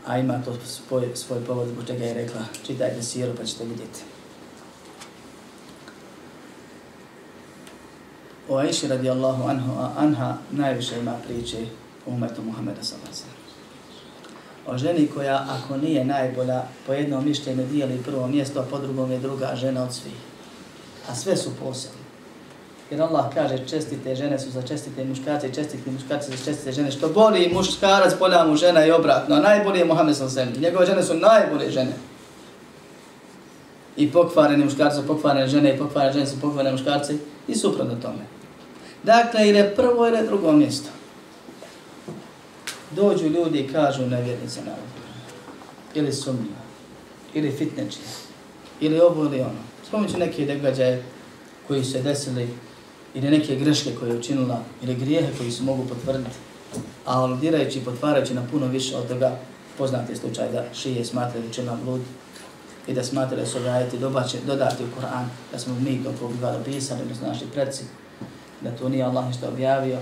[0.07, 4.01] A ima to svoj, svoj povod zbog čega je rekla čitajte siru pa ćete vidjeti.
[8.49, 11.67] O Aisha radijallahu anhu, anha najviše ima priče
[12.07, 13.48] o umetu Muhammeda sallallahu
[14.69, 19.13] o ženi koja ako nije najbolja po jednom mišljenju dijeli prvo mjesto, a po drugom
[19.13, 20.13] je druga žena od svih.
[21.09, 22.09] A sve su posebne.
[22.91, 26.91] Jer Allah kaže čestite žene su za čestite muškarce i čestite muškarce za čestite žene.
[26.91, 29.37] Što boli muškarac, bolja mu žena i obratno.
[29.37, 30.61] A najbolji je Mohamed sa zemlji.
[30.61, 31.93] Njegove žene su najbolje žene.
[33.97, 38.25] I pokvareni muškarci su pokvarene žene i pokvarene žene su pokvarene muškarci i suprotno tome.
[39.03, 40.98] Dakle, ili prvo ili drugo mjesto
[42.91, 44.89] dođu ljudi i kažu nevjernice na ovom.
[45.95, 46.57] Ili sumnju,
[47.35, 47.99] ili fitneči,
[48.81, 49.61] ili ovo ili ono.
[49.89, 51.03] Spomeću neke događaje
[51.69, 52.49] koji su se desili,
[53.15, 56.37] ili neke greške koje je učinila, ili grijehe koji se mogu potvrditi.
[57.07, 59.39] A aludirajući i potvarajući na puno više od toga,
[59.79, 62.01] poznati slučaj da šije smatrali učinila blud
[62.87, 67.03] i da smatrali su ga dobače, dodati u Koran, da smo mi to pobiva dopisali,
[67.03, 67.85] odnosno naši predsi.
[68.61, 69.99] da to nije Allah ništa objavio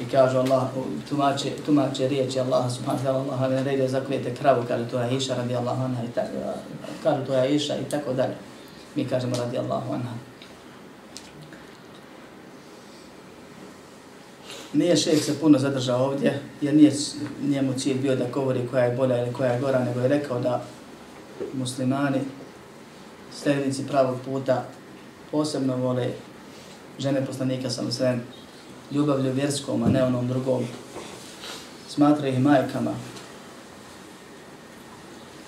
[0.00, 0.62] i kažu Allah,
[1.08, 5.16] tumače, tumače riječi Allah subhanahu wa ta'ala, Allah ne redio zaklijete kravu, kaže to je
[5.16, 6.32] Iša radi Allah anha i tako,
[7.02, 8.34] kažu to je Iša i tako dalje.
[8.96, 10.12] Mi kažemo radi Allahu anha.
[14.72, 16.92] Nije šejh se puno zadržao ovdje, jer nije
[17.48, 20.40] njemu cilj bio da govori koja je bolja ili koja je gora, nego je rekao
[20.40, 20.62] da
[21.52, 22.20] muslimani,
[23.32, 24.64] sljednici pravog puta,
[25.30, 26.08] posebno vole
[26.98, 28.18] žene poslanika sa sve
[28.90, 30.64] ljubavlju vjerskom, a ne onom drugom.
[31.88, 32.94] Smatra ih majkama.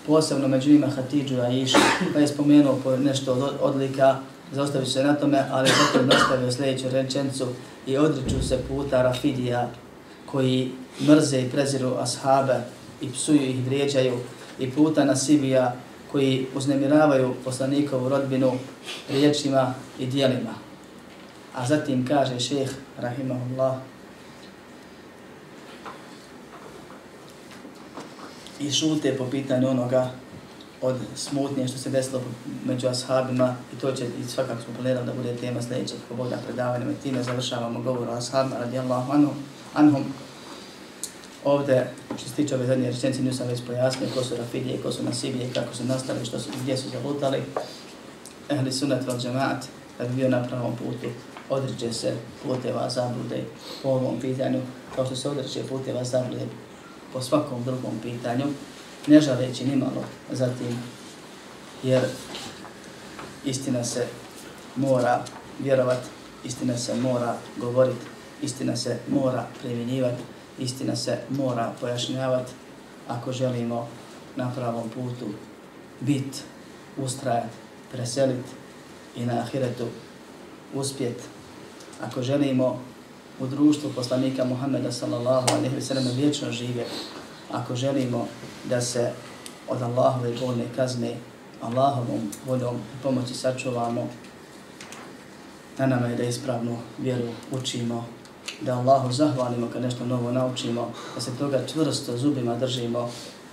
[0.07, 1.79] Posebno među njima Hatidžu i Aisha,
[2.15, 4.17] pa je spomenuo po nešto od odlika,
[4.53, 7.47] zaostavio se na tome, ali zatim nastavio sljedeću rečencu
[7.87, 9.71] i odriču se puta Rafidija
[10.27, 10.73] koji
[11.07, 12.61] mrze i preziru ashabe
[13.01, 14.19] i psuju ih, vrijeđaju
[14.59, 15.77] i puta Nasibija
[16.13, 18.53] koji uznemiravaju poslanikovu rodbinu
[19.11, 20.68] riječima i dijelima.
[21.55, 23.77] A zatim kaže šeheh, rahimahullah,
[28.61, 30.11] i šute po pitanju onoga
[30.83, 32.21] od smutnje što se desilo
[32.65, 36.91] među ashabima i to će i svakako smo planirali da bude tema sljedećeg poboda predavanja
[36.91, 39.35] i time završavamo govor o ashabima radijallahu anhum.
[39.75, 40.05] anhum.
[41.45, 45.03] Ovdje, što se tiče ove zadnje rečenci, nisam već pojasnio ko su Rafidije, ko su
[45.03, 47.43] Nasibije, kako su nastali, što su, gdje su zalutali.
[48.49, 49.65] Ehli sunat val džemaat,
[49.99, 51.09] da bi bio na pravom putu,
[51.51, 53.45] odriče se puteva zablude
[53.83, 54.61] po ovom pitanju,
[54.97, 56.47] kao što se odriče puteva zablude
[57.13, 58.45] po svakom drugom pitanju,
[59.07, 60.79] ne žaleći ni malo zatim,
[61.83, 62.03] jer
[63.45, 64.07] istina se
[64.77, 65.25] mora
[65.61, 66.01] vjerovat,
[66.45, 67.97] istina se mora govorit,
[68.43, 70.23] istina se mora primjenjivati,
[70.59, 72.53] istina se mora pojašnjavati
[73.09, 73.89] ako želimo
[74.37, 75.27] na pravom putu
[76.01, 76.43] bit,
[76.97, 77.51] ustrajat,
[77.93, 78.45] preselit
[79.17, 79.87] i na ahiretu
[80.75, 81.23] uspjet.
[82.03, 82.79] Ako želimo
[83.41, 86.91] u društvu poslanika Muhammeda sallallahu alaihi wa sallam vječno živjeti,
[87.53, 88.27] ako želimo
[88.65, 89.11] da se
[89.69, 91.15] od Allahove bolne kazne
[91.63, 94.09] Allahovom voljom i pomoći sačuvamo,
[95.79, 98.05] na nama je da ispravnu vjeru učimo,
[98.61, 103.11] da Allahu zahvalimo kad nešto novo naučimo, da se toga čvrsto zubima držimo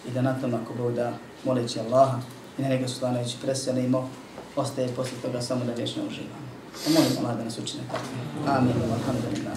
[0.08, 1.14] i da na tom ako Bog da
[1.46, 2.20] moleći Allaha
[2.58, 4.10] i na njega slanajući preselimo,
[4.56, 6.45] ostaje poslije toga samo da vječno uživamo.
[6.88, 7.84] ومولي الله دعنا سجنة
[8.57, 8.76] آمين.
[8.91, 9.55] والحمد لله.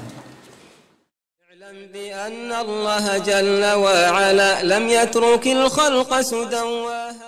[1.92, 7.28] بأن الله جل وعلا لم يترك الخلق سدواها